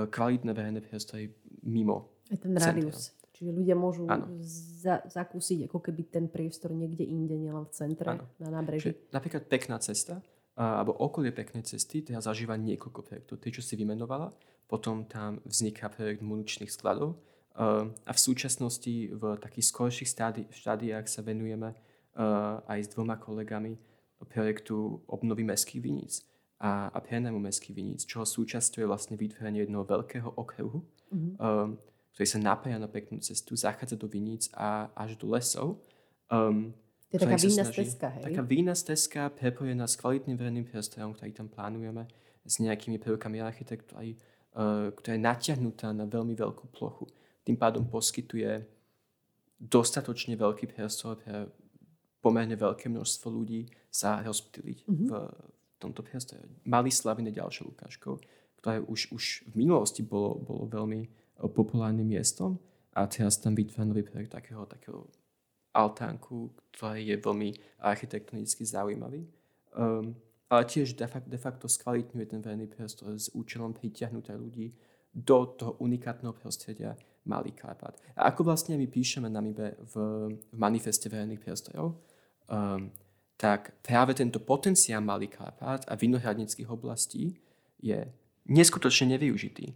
kvalitné 0.09 0.51
verejné 0.57 0.81
priestory 0.81 1.29
mimo. 1.61 2.17
Aj 2.33 2.37
ten 2.41 2.57
radius. 2.57 3.13
Čiže 3.33 3.49
ľudia 3.49 3.73
môžu 3.73 4.05
za, 4.45 5.01
zakúsiť 5.09 5.65
ako 5.65 5.89
keby 5.89 6.01
ten 6.13 6.25
priestor 6.29 6.69
niekde 6.69 7.01
inde, 7.01 7.33
nielen 7.33 7.65
v 7.65 7.73
centre, 7.73 8.13
ano. 8.13 8.29
na 8.37 8.53
nábreží. 8.53 8.93
Čiže 8.93 9.09
napríklad 9.09 9.43
pekná 9.49 9.81
cesta, 9.81 10.21
alebo 10.53 10.93
okolie 10.93 11.33
peknej 11.33 11.65
cesty, 11.65 12.05
teda 12.05 12.21
zažíva 12.21 12.53
niekoľko 12.53 13.01
projektov. 13.01 13.41
Tie, 13.41 13.49
čo 13.49 13.65
si 13.65 13.73
vymenovala, 13.73 14.29
potom 14.69 15.09
tam 15.09 15.41
vzniká 15.49 15.89
projekt 15.89 16.21
muničných 16.21 16.69
skladov 16.69 17.17
a 17.57 18.11
v 18.13 18.19
súčasnosti 18.21 19.09
v 19.09 19.23
takých 19.41 19.65
skorších 19.69 20.09
stádi- 20.09 20.49
štádiách 20.53 21.09
sa 21.09 21.25
venujeme 21.25 21.73
aj 22.69 22.79
s 22.85 22.91
dvoma 22.93 23.17
kolegami 23.17 23.81
projektu 24.29 25.01
obnovy 25.09 25.41
mestských 25.41 25.81
viníc 25.81 26.21
a, 26.61 26.93
a 26.93 26.97
prenajmu 27.01 27.41
mestských 27.41 27.75
viníc, 27.75 28.05
čoho 28.05 28.23
súčasťou 28.23 28.85
je 28.85 28.87
vlastne 28.87 29.17
vytvorenie 29.17 29.65
jedného 29.65 29.83
veľkého 29.83 30.37
okruhu, 30.37 30.85
mm-hmm 31.09 31.91
ktorý 32.13 32.27
sa 32.29 32.39
napája 32.39 32.77
na 32.77 32.85
peknú 32.85 33.17
cestu, 33.19 33.57
zachádza 33.57 33.97
do 33.97 34.05
viníc 34.05 34.47
a 34.53 34.93
až 34.93 35.17
do 35.17 35.33
lesov. 35.33 35.81
Um, 36.29 36.77
to 37.09 37.17
je 37.17 37.25
taká 37.25 37.37
vína 37.37 37.65
stezka, 37.65 38.07
hej? 38.09 38.23
Taká 38.25 38.41
vína 38.45 38.73
stezka 38.77 39.21
prepojená 39.33 39.85
s 39.89 39.97
kvalitným 39.97 40.37
verejným 40.37 40.65
priestorom, 40.65 41.13
ktorý 41.17 41.33
tam 41.33 41.49
plánujeme, 41.49 42.05
s 42.45 42.61
nejakými 42.61 43.01
prvkami 43.01 43.41
architektúry, 43.41 44.17
uh, 44.53 44.93
ktorá 44.93 45.17
je 45.17 45.21
natiahnutá 45.21 45.89
na 45.89 46.05
veľmi 46.05 46.37
veľkú 46.37 46.69
plochu. 46.73 47.09
Tým 47.41 47.57
pádom 47.57 47.85
poskytuje 47.89 48.65
dostatočne 49.57 50.37
veľký 50.37 50.69
priestor 50.69 51.17
pre 51.17 51.49
pomerne 52.23 52.55
veľké 52.55 52.87
množstvo 52.87 53.27
ľudí 53.27 53.67
sa 53.91 54.23
rozptýliť 54.23 54.77
mm-hmm. 54.87 55.07
v 55.11 55.13
tomto 55.75 55.99
priestore. 56.07 56.47
Malý 56.63 56.87
Slavin 56.87 57.27
je 57.27 57.35
ďalšou 57.35 57.75
ukážkou, 57.75 58.15
ktoré 58.63 58.79
už, 58.79 59.11
už 59.11 59.23
v 59.51 59.53
minulosti 59.59 59.99
bolo, 59.99 60.39
bolo 60.39 60.63
veľmi 60.71 61.22
populárnym 61.49 62.07
miestom 62.07 62.59
a 62.93 63.07
teraz 63.07 63.41
tam 63.41 63.57
nový 63.57 64.03
projekt 64.03 64.31
takého, 64.31 64.65
takého 64.65 65.09
altánku, 65.73 66.53
ktorý 66.71 67.01
je 67.01 67.17
veľmi 67.17 67.49
architektonicky 67.81 68.61
zaujímavý. 68.63 69.25
Um, 69.73 70.13
ale 70.53 70.69
tiež 70.69 70.93
de 70.93 71.09
facto, 71.09 71.29
de 71.29 71.39
facto 71.41 71.65
skvalitňuje 71.65 72.25
ten 72.29 72.37
verejný 72.37 72.69
priestor 72.69 73.17
s 73.17 73.33
účelom 73.33 73.73
pritiahnuť 73.73 74.25
aj 74.29 74.37
ľudí 74.37 74.69
do 75.09 75.49
toho 75.57 75.73
unikátneho 75.81 76.33
prostredia 76.37 76.93
Malý 77.25 77.57
Karpat. 77.57 77.97
A 78.13 78.29
ako 78.29 78.53
vlastne 78.53 78.77
my 78.77 78.85
píšeme 78.85 79.25
na 79.29 79.41
MIBE 79.41 79.81
v, 79.81 79.93
v 80.53 80.57
manifeste 80.57 81.09
verejných 81.09 81.41
priestorov, 81.41 81.97
um, 82.49 82.93
tak 83.33 83.81
práve 83.81 84.13
tento 84.13 84.37
potenciál 84.45 85.01
Malý 85.01 85.25
Karpat 85.25 85.89
a 85.89 85.97
vinohradnických 85.97 86.69
oblastí 86.69 87.33
je 87.81 88.05
neskutočne 88.45 89.17
nevyužitý 89.17 89.73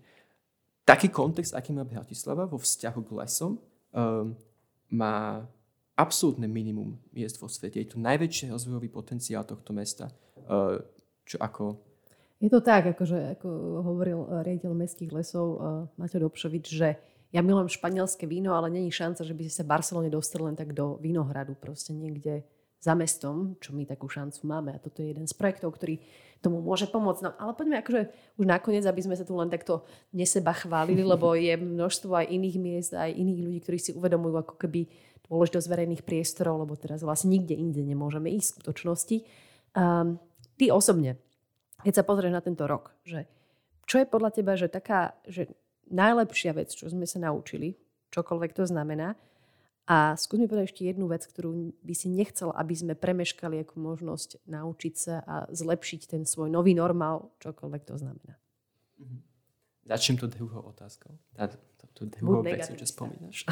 taký 0.88 1.12
kontext, 1.12 1.52
aký 1.52 1.76
má 1.76 1.84
Bratislava 1.84 2.48
vo 2.48 2.56
vzťahu 2.56 3.00
k 3.04 3.12
lesom, 3.20 3.60
um, 3.60 4.32
má 4.88 5.44
absolútne 6.00 6.48
minimum 6.48 6.96
miest 7.12 7.36
vo 7.44 7.52
svete. 7.52 7.84
Je 7.84 7.92
to 7.92 8.00
najväčší 8.00 8.56
rozvojový 8.56 8.88
potenciál 8.88 9.44
tohto 9.44 9.76
mesta. 9.76 10.08
Uh, 10.48 10.80
čo 11.28 11.36
ako... 11.44 11.76
Je 12.40 12.48
to 12.48 12.64
tak, 12.64 12.96
akože, 12.96 13.36
ako 13.36 13.48
hovoril 13.84 14.20
uh, 14.24 14.40
riaditeľ 14.48 14.72
mestských 14.72 15.12
lesov 15.12 15.46
uh, 15.60 15.60
Maťo 16.00 16.24
Dobšovič, 16.24 16.66
že 16.72 16.96
ja 17.36 17.44
milujem 17.44 17.68
španielské 17.68 18.24
víno, 18.24 18.56
ale 18.56 18.72
není 18.72 18.88
šanca, 18.88 19.28
že 19.28 19.36
by 19.36 19.42
ste 19.44 19.60
sa 19.60 19.68
Barcelone 19.68 20.08
dostali 20.08 20.48
len 20.48 20.56
tak 20.56 20.72
do 20.72 20.96
vinohradu, 21.04 21.60
proste 21.60 21.92
niekde 21.92 22.48
za 22.78 22.94
mestom, 22.94 23.58
čo 23.58 23.74
my 23.74 23.90
takú 23.90 24.06
šancu 24.06 24.46
máme. 24.46 24.74
A 24.74 24.82
toto 24.82 25.02
je 25.02 25.10
jeden 25.12 25.26
z 25.26 25.34
projektov, 25.34 25.74
ktorý 25.74 25.98
tomu 26.40 26.62
môže 26.62 26.86
pomôcť. 26.88 27.22
No, 27.26 27.32
ale 27.42 27.58
poďme 27.58 27.82
akože 27.82 28.02
už 28.38 28.46
nakoniec, 28.46 28.86
aby 28.86 29.02
sme 29.02 29.18
sa 29.18 29.26
tu 29.26 29.34
len 29.34 29.50
takto 29.50 29.84
neseba 30.14 30.54
chválili, 30.54 31.02
lebo 31.14 31.34
je 31.34 31.58
množstvo 31.58 32.14
aj 32.14 32.28
iných 32.30 32.58
miest, 32.62 32.92
aj 32.94 33.12
iných 33.14 33.40
ľudí, 33.42 33.60
ktorí 33.66 33.78
si 33.82 33.92
uvedomujú 33.98 34.36
ako 34.38 34.56
keby 34.62 34.86
dôležitosť 35.28 35.68
verejných 35.68 36.06
priestorov, 36.08 36.64
lebo 36.64 36.80
teraz 36.80 37.04
vlastne 37.04 37.36
nikde 37.36 37.58
inde 37.58 37.84
nemôžeme 37.84 38.32
ísť 38.32 38.48
v 38.48 38.56
skutočnosti. 38.56 39.18
Um, 39.76 40.22
ty 40.56 40.72
osobne, 40.72 41.20
keď 41.84 42.02
sa 42.02 42.08
pozrieš 42.08 42.32
na 42.32 42.40
tento 42.40 42.64
rok, 42.64 42.96
že 43.04 43.28
čo 43.88 44.00
je 44.00 44.08
podľa 44.08 44.32
teba, 44.32 44.56
že 44.56 44.72
taká, 44.72 45.20
že 45.28 45.52
najlepšia 45.92 46.56
vec, 46.56 46.72
čo 46.72 46.88
sme 46.88 47.04
sa 47.04 47.20
naučili, 47.24 47.76
čokoľvek 48.12 48.52
to 48.56 48.64
znamená, 48.68 49.16
a 49.88 50.20
skús 50.20 50.36
mi 50.36 50.52
povedať 50.52 50.76
ešte 50.76 50.84
jednu 50.84 51.08
vec, 51.08 51.24
ktorú 51.24 51.72
by 51.80 51.96
si 51.96 52.12
nechcel, 52.12 52.52
aby 52.52 52.76
sme 52.76 52.94
premeškali 53.00 53.64
ako 53.64 53.80
možnosť 53.80 54.44
naučiť 54.44 54.94
sa 55.00 55.24
a 55.24 55.36
zlepšiť 55.48 56.02
ten 56.12 56.22
svoj 56.28 56.52
nový 56.52 56.76
normál, 56.76 57.32
čokoľvek 57.40 57.82
to 57.88 57.96
znamená. 57.96 58.36
Mm-hmm. 59.00 59.20
Začnem 59.88 60.20
to 60.20 60.28
druhou 60.28 60.68
otázkou. 60.68 61.16
Tá, 61.32 61.48
tú 61.96 62.04
druhou 62.04 62.44
vec, 62.44 62.68
čo 62.68 62.84
spomínaš. 62.84 63.48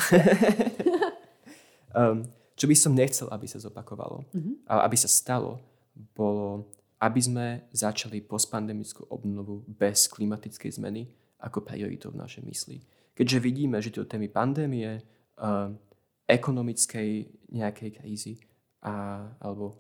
um, 1.95 2.28
čo 2.60 2.68
by 2.68 2.76
som 2.76 2.91
nechcel, 2.91 3.32
aby 3.32 3.47
sa 3.47 3.64
zopakovalo, 3.64 4.28
mm-hmm. 4.36 4.68
a 4.68 4.84
aby 4.84 4.99
sa 4.99 5.07
stalo, 5.07 5.64
bolo, 6.12 6.68
aby 6.99 7.20
sme 7.24 7.47
začali 7.72 8.20
postpandemickú 8.20 9.07
obnovu 9.07 9.64
bez 9.72 10.12
klimatickej 10.12 10.84
zmeny 10.84 11.07
ako 11.39 11.64
prioritou 11.64 12.12
v 12.12 12.20
našej 12.20 12.43
mysli. 12.43 12.84
Keďže 13.16 13.39
vidíme, 13.39 13.80
že 13.80 13.95
tie 13.95 14.03
témy 14.03 14.28
pandémie, 14.28 14.99
um, 15.39 15.80
ekonomickej 16.26 17.09
nejakej 17.53 17.89
krízy 18.01 18.34
a, 18.82 19.26
alebo 19.38 19.78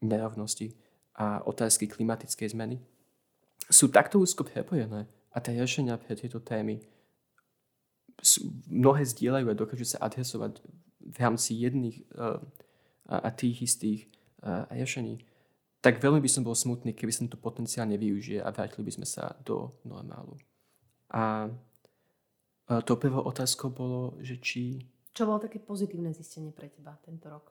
nerovnosti 0.00 0.72
a 1.16 1.44
otázky 1.44 1.84
klimatickej 1.84 2.56
zmeny 2.56 2.80
sú 3.68 3.92
takto 3.92 4.16
úzko 4.16 4.48
prepojené 4.48 5.04
a 5.30 5.36
tie 5.38 5.54
riešenia 5.54 6.00
pre 6.00 6.16
tieto 6.16 6.40
témy 6.40 6.80
sú, 8.20 8.48
mnohé 8.68 9.04
zdieľajú 9.04 9.46
a 9.52 9.56
dokážu 9.56 9.84
sa 9.84 10.02
adresovať 10.04 10.60
v 11.00 11.16
rámci 11.16 11.56
jedných 11.56 12.04
uh, 12.16 12.40
a, 13.08 13.28
tých 13.32 13.64
istých 13.64 14.00
uh, 14.44 14.68
riešení. 14.72 15.20
tak 15.80 15.96
veľmi 15.96 16.20
by 16.20 16.28
som 16.28 16.44
bol 16.44 16.52
smutný, 16.52 16.92
keby 16.92 17.12
som 17.12 17.26
to 17.28 17.40
potenciálne 17.40 17.96
využije 17.96 18.44
a 18.44 18.52
vrátili 18.52 18.84
by 18.84 18.92
sme 19.00 19.06
sa 19.08 19.32
do 19.40 19.72
normálu. 19.84 20.36
A 21.08 21.48
to 22.86 22.94
prvou 23.00 23.26
otázkou 23.26 23.72
bolo, 23.74 24.14
že 24.22 24.38
či... 24.38 24.86
Čo 25.10 25.26
bolo 25.26 25.42
také 25.42 25.58
pozitívne 25.58 26.14
zistenie 26.14 26.54
pre 26.54 26.70
teba 26.70 26.94
tento 27.02 27.26
rok? 27.26 27.50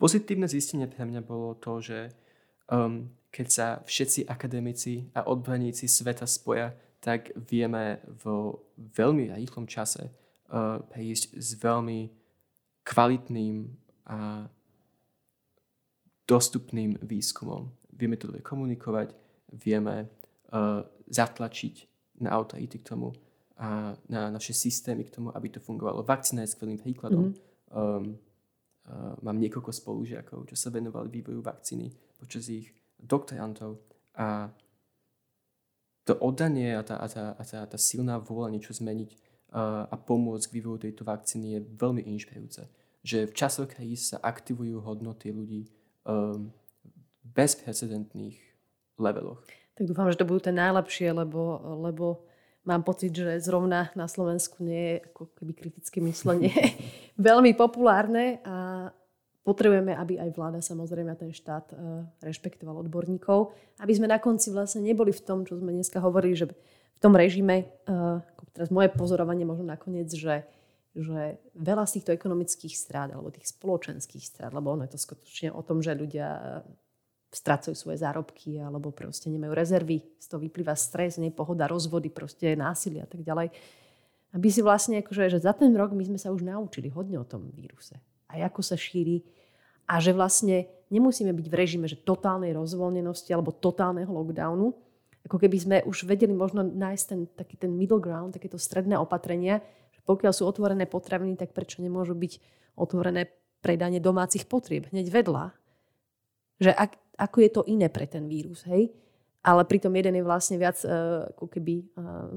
Pozitívne 0.00 0.48
zistenie 0.48 0.88
pre 0.88 1.04
mňa 1.04 1.20
bolo 1.22 1.54
to, 1.60 1.78
že 1.78 2.10
um, 2.72 3.12
keď 3.30 3.46
sa 3.50 3.66
všetci 3.84 4.26
akademici 4.26 5.10
a 5.14 5.28
odborníci 5.28 5.86
sveta 5.86 6.26
spoja, 6.26 6.72
tak 7.04 7.36
vieme 7.36 8.00
vo 8.24 8.64
veľmi 8.76 9.28
rýchlom 9.36 9.68
čase 9.68 10.08
uh, 10.08 10.80
prejsť 10.80 11.36
s 11.36 11.48
veľmi 11.60 12.08
kvalitným 12.84 13.56
a 14.08 14.48
dostupným 16.24 17.00
výskumom. 17.04 17.68
Vieme 17.92 18.16
to 18.16 18.32
dobre 18.32 18.40
komunikovať, 18.40 19.12
vieme 19.52 20.08
uh, 20.08 20.80
zatlačiť 21.08 21.74
na 22.24 22.32
autority 22.32 22.80
k 22.80 22.88
tomu 22.88 23.12
a 23.54 23.94
na 24.10 24.30
naše 24.34 24.50
systémy 24.50 25.06
k 25.06 25.14
tomu, 25.14 25.30
aby 25.30 25.46
to 25.46 25.60
fungovalo. 25.62 26.02
Vakcína 26.02 26.42
je 26.42 26.54
skvelým 26.58 26.78
príkladom. 26.78 27.30
Mm-hmm. 27.30 27.70
Um, 27.70 28.18
uh, 28.90 29.14
mám 29.22 29.38
niekoľko 29.38 29.70
spolužiakov, 29.70 30.50
čo 30.50 30.56
sa 30.58 30.74
venovali 30.74 31.10
vývoju 31.10 31.38
vakcíny 31.38 31.94
počas 32.18 32.50
ich 32.50 32.74
doktorantov 32.98 33.78
a 34.14 34.50
to 36.04 36.14
oddanie 36.20 36.76
a 36.76 36.82
tá, 36.84 37.00
a 37.00 37.08
tá, 37.08 37.24
a 37.32 37.42
tá, 37.42 37.60
tá 37.64 37.78
silná 37.80 38.20
vôľa 38.20 38.52
niečo 38.52 38.76
zmeniť 38.76 39.10
uh, 39.54 39.88
a 39.88 39.96
pomôcť 39.96 40.46
k 40.50 40.56
vývoju 40.60 40.78
tejto 40.84 41.02
vakcíny 41.06 41.56
je 41.56 41.60
veľmi 41.64 42.04
inšpirujúce. 42.04 42.68
Že 43.04 43.18
v 43.30 43.36
časoch 43.36 43.68
kríz 43.72 44.12
sa 44.12 44.20
aktivujú 44.20 44.84
hodnoty 44.84 45.32
ľudí 45.32 45.68
um, 46.04 46.52
bezprecedentných 47.24 48.36
leveloch. 49.00 49.40
Tak 49.74 49.90
dúfam, 49.90 50.06
že 50.12 50.20
to 50.20 50.28
budú 50.28 50.44
tie 50.44 50.54
najlepšie, 50.54 51.10
lebo, 51.10 51.58
lebo 51.82 52.28
mám 52.64 52.82
pocit, 52.82 53.12
že 53.12 53.40
zrovna 53.40 53.92
na 53.96 54.08
Slovensku 54.08 54.60
nie 54.64 54.96
je 54.96 54.96
ako 55.12 55.22
keby 55.36 55.52
kritické 55.52 56.00
myslenie 56.04 56.52
veľmi 57.20 57.56
populárne 57.56 58.40
a 58.44 58.88
potrebujeme, 59.44 59.92
aby 59.92 60.16
aj 60.20 60.30
vláda 60.32 60.60
samozrejme 60.64 61.12
a 61.12 61.20
ten 61.20 61.32
štát 61.32 61.66
uh, 61.72 62.08
rešpektoval 62.24 62.80
odborníkov, 62.80 63.52
aby 63.80 63.92
sme 63.92 64.08
na 64.08 64.16
konci 64.16 64.48
vlastne 64.48 64.80
neboli 64.80 65.12
v 65.12 65.20
tom, 65.20 65.44
čo 65.44 65.60
sme 65.60 65.72
dneska 65.72 66.00
hovorili, 66.00 66.32
že 66.32 66.48
v 66.48 66.98
tom 66.98 67.12
režime, 67.12 67.68
uh, 67.84 68.24
teraz 68.56 68.72
moje 68.72 68.88
pozorovanie 68.96 69.44
možno 69.44 69.68
nakoniec, 69.68 70.08
že 70.08 70.48
že 70.94 71.42
veľa 71.58 71.90
z 71.90 71.98
týchto 71.98 72.14
ekonomických 72.14 72.74
strát 72.78 73.10
alebo 73.10 73.34
tých 73.34 73.50
spoločenských 73.50 74.22
strát, 74.22 74.54
lebo 74.54 74.78
ono 74.78 74.86
je 74.86 74.94
to 74.94 75.02
skutočne 75.02 75.50
o 75.50 75.58
tom, 75.66 75.82
že 75.82 75.98
ľudia 75.98 76.28
e, 76.38 76.42
strácajú 77.34 77.74
svoje 77.74 77.98
zárobky 78.00 78.62
alebo 78.62 78.94
proste 78.94 79.26
nemajú 79.28 79.52
rezervy, 79.52 80.06
z 80.22 80.26
toho 80.30 80.40
vyplýva 80.40 80.78
stres, 80.78 81.18
nepohoda, 81.18 81.66
rozvody, 81.66 82.08
proste 82.08 82.54
násilie 82.54 83.02
a 83.02 83.08
tak 83.10 83.26
ďalej. 83.26 83.50
Aby 84.34 84.48
si 84.50 84.62
vlastne, 84.62 85.02
akože, 85.02 85.30
že 85.34 85.38
za 85.42 85.54
ten 85.54 85.74
rok 85.74 85.94
my 85.94 86.02
sme 86.06 86.18
sa 86.18 86.30
už 86.30 86.46
naučili 86.46 86.90
hodne 86.90 87.18
o 87.18 87.26
tom 87.26 87.50
víruse. 87.54 87.98
A 88.30 88.38
ako 88.42 88.62
sa 88.62 88.74
šíri. 88.74 89.22
A 89.86 89.98
že 89.98 90.14
vlastne 90.14 90.66
nemusíme 90.90 91.30
byť 91.30 91.46
v 91.50 91.54
režime, 91.54 91.86
že 91.86 91.98
totálnej 91.98 92.54
rozvoľnenosti 92.54 93.30
alebo 93.30 93.54
totálneho 93.54 94.10
lockdownu. 94.10 94.74
Ako 95.26 95.36
keby 95.38 95.56
sme 95.58 95.76
už 95.86 96.06
vedeli 96.06 96.34
možno 96.34 96.66
nájsť 96.66 97.04
ten, 97.06 97.20
taký 97.30 97.54
ten 97.58 97.72
middle 97.74 98.02
ground, 98.02 98.34
takéto 98.34 98.58
stredné 98.58 98.98
opatrenia, 98.98 99.62
pokiaľ 100.04 100.32
sú 100.36 100.44
otvorené 100.44 100.84
potraviny, 100.84 101.34
tak 101.34 101.56
prečo 101.56 101.80
nemôžu 101.80 102.12
byť 102.12 102.32
otvorené 102.76 103.32
predanie 103.64 104.04
domácich 104.04 104.44
potrieb 104.44 104.92
hneď 104.92 105.08
vedľa? 105.08 105.56
Že 106.60 106.70
ak, 106.76 106.90
ako 107.18 107.36
je 107.40 107.50
to 107.50 107.62
iné 107.70 107.88
pre 107.90 108.06
ten 108.06 108.26
vírus, 108.26 108.66
hej? 108.66 108.90
Ale 109.44 109.68
pritom 109.68 109.92
jeden 109.92 110.16
je 110.16 110.24
vlastne 110.24 110.56
viac 110.56 110.80
uh, 110.88 111.28
ako 111.36 111.46
keby 111.52 111.84
uh, 112.00 112.32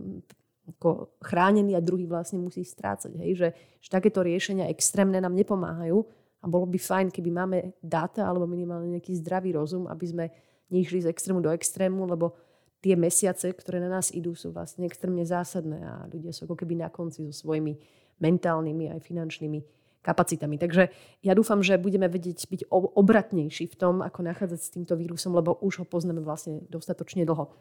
ako 0.67 1.15
chránený 1.23 1.79
a 1.79 1.81
druhý 1.83 2.03
vlastne 2.03 2.43
musí 2.43 2.59
strácať. 2.67 3.15
Hej? 3.23 3.31
Že, 3.39 3.47
že 3.79 3.89
takéto 3.89 4.19
riešenia 4.19 4.67
extrémne 4.67 5.15
nám 5.23 5.31
nepomáhajú 5.31 6.03
a 6.43 6.45
bolo 6.45 6.67
by 6.67 6.75
fajn, 6.75 7.07
keby 7.09 7.29
máme 7.31 7.57
dáta 7.79 8.27
alebo 8.27 8.43
minimálne 8.43 8.99
nejaký 8.99 9.15
zdravý 9.23 9.55
rozum, 9.55 9.87
aby 9.87 10.05
sme 10.05 10.25
nešli 10.67 11.07
z 11.07 11.07
extrému 11.07 11.39
do 11.39 11.47
extrému, 11.55 12.03
lebo 12.03 12.35
tie 12.83 12.99
mesiace, 12.99 13.47
ktoré 13.55 13.79
na 13.79 13.87
nás 13.87 14.11
idú, 14.11 14.35
sú 14.35 14.51
vlastne 14.51 14.83
extrémne 14.83 15.23
zásadné 15.23 15.79
a 15.81 15.93
ľudia 16.11 16.35
sú 16.35 16.45
ako 16.45 16.59
keby 16.59 16.83
na 16.83 16.91
konci 16.91 17.23
so 17.31 17.47
svojimi 17.47 17.79
mentálnymi 18.19 18.91
aj 18.91 18.99
finančnými 19.01 19.59
kapacitami. 20.07 20.55
Takže 20.55 20.87
ja 21.19 21.35
dúfam, 21.35 21.59
že 21.59 21.75
budeme 21.75 22.07
vedieť 22.07 22.47
byť 22.47 22.61
obratnejší 22.71 23.67
v 23.67 23.75
tom, 23.75 23.99
ako 23.99 24.23
nachádzať 24.23 24.59
s 24.63 24.71
týmto 24.71 24.95
vírusom, 24.95 25.35
lebo 25.35 25.59
už 25.59 25.83
ho 25.83 25.85
poznáme 25.85 26.23
vlastne 26.23 26.63
dostatočne 26.71 27.27
dlho. 27.27 27.51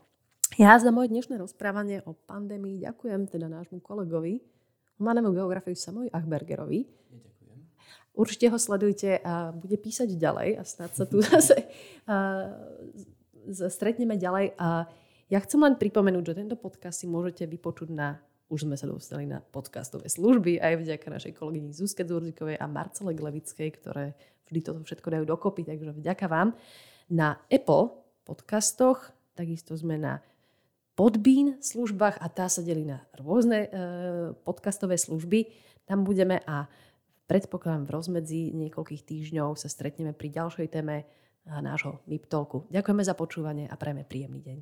Ja 0.55 0.79
za 0.79 0.95
moje 0.95 1.11
dnešné 1.11 1.43
rozprávanie 1.43 2.07
o 2.07 2.15
pandémii 2.15 2.79
ďakujem 2.79 3.27
teda 3.27 3.51
nášmu 3.51 3.83
kolegovi, 3.83 4.39
humanému 5.03 5.35
geografovi 5.35 5.75
Samovi 5.75 6.09
Achbergerovi. 6.15 6.87
Ďakujem. 6.87 7.59
Určite 8.15 8.47
ho 8.55 8.59
sledujte 8.63 9.19
a 9.27 9.51
bude 9.51 9.75
písať 9.75 10.15
ďalej 10.15 10.49
a 10.57 10.63
snad 10.63 10.95
sa 10.95 11.05
tu 11.05 11.19
zase 11.27 11.67
stretneme 13.51 14.15
ďalej. 14.15 14.55
A 14.57 14.87
ja 15.27 15.39
chcem 15.43 15.59
len 15.59 15.75
pripomenúť, 15.75 16.25
že 16.31 16.39
tento 16.39 16.55
podcast 16.55 17.03
si 17.03 17.11
môžete 17.11 17.43
vypočuť 17.51 17.91
na 17.91 18.23
už 18.47 18.67
sme 18.67 18.79
sa 18.79 18.87
dostali 18.87 19.27
na 19.27 19.43
podcastové 19.43 20.07
služby 20.07 20.63
aj 20.63 20.79
vďaka 20.79 21.07
našej 21.11 21.33
kolegyni 21.35 21.75
Zuzke 21.75 22.07
Dzurzikovej 22.07 22.59
a 22.63 22.67
Marcele 22.71 23.17
Glevickej, 23.17 23.69
ktoré 23.75 24.15
vždy 24.47 24.61
toto 24.63 24.81
všetko 24.87 25.09
dajú 25.11 25.25
dokopy, 25.27 25.67
takže 25.67 25.91
vďaka 25.99 26.27
vám. 26.31 26.55
Na 27.11 27.43
Apple 27.51 27.91
podcastoch, 28.23 29.11
takisto 29.35 29.75
sme 29.75 29.99
na 29.99 30.23
Podbean 30.97 31.61
službách 31.61 32.23
a 32.25 32.27
tá 32.33 32.49
sa 32.49 32.65
delí 32.65 32.89
na 32.89 33.05
rôzne 33.21 33.67
e, 33.67 33.69
podcastové 34.49 34.97
služby. 34.97 35.53
Tam 35.85 36.09
budeme 36.09 36.41
a 36.49 36.65
predpokladám 37.29 37.85
v 37.85 37.95
rozmedzi 37.95 38.43
niekoľkých 38.57 39.03
týždňov 39.05 39.61
sa 39.61 39.69
stretneme 39.69 40.17
pri 40.17 40.33
ďalšej 40.33 40.67
téme 40.73 41.05
nášho 41.47 42.03
MIPTolku. 42.11 42.67
Ďakujeme 42.75 43.03
za 43.07 43.15
počúvanie 43.15 43.65
a 43.71 43.79
prajeme 43.79 44.03
príjemný 44.03 44.43
deň. 44.43 44.59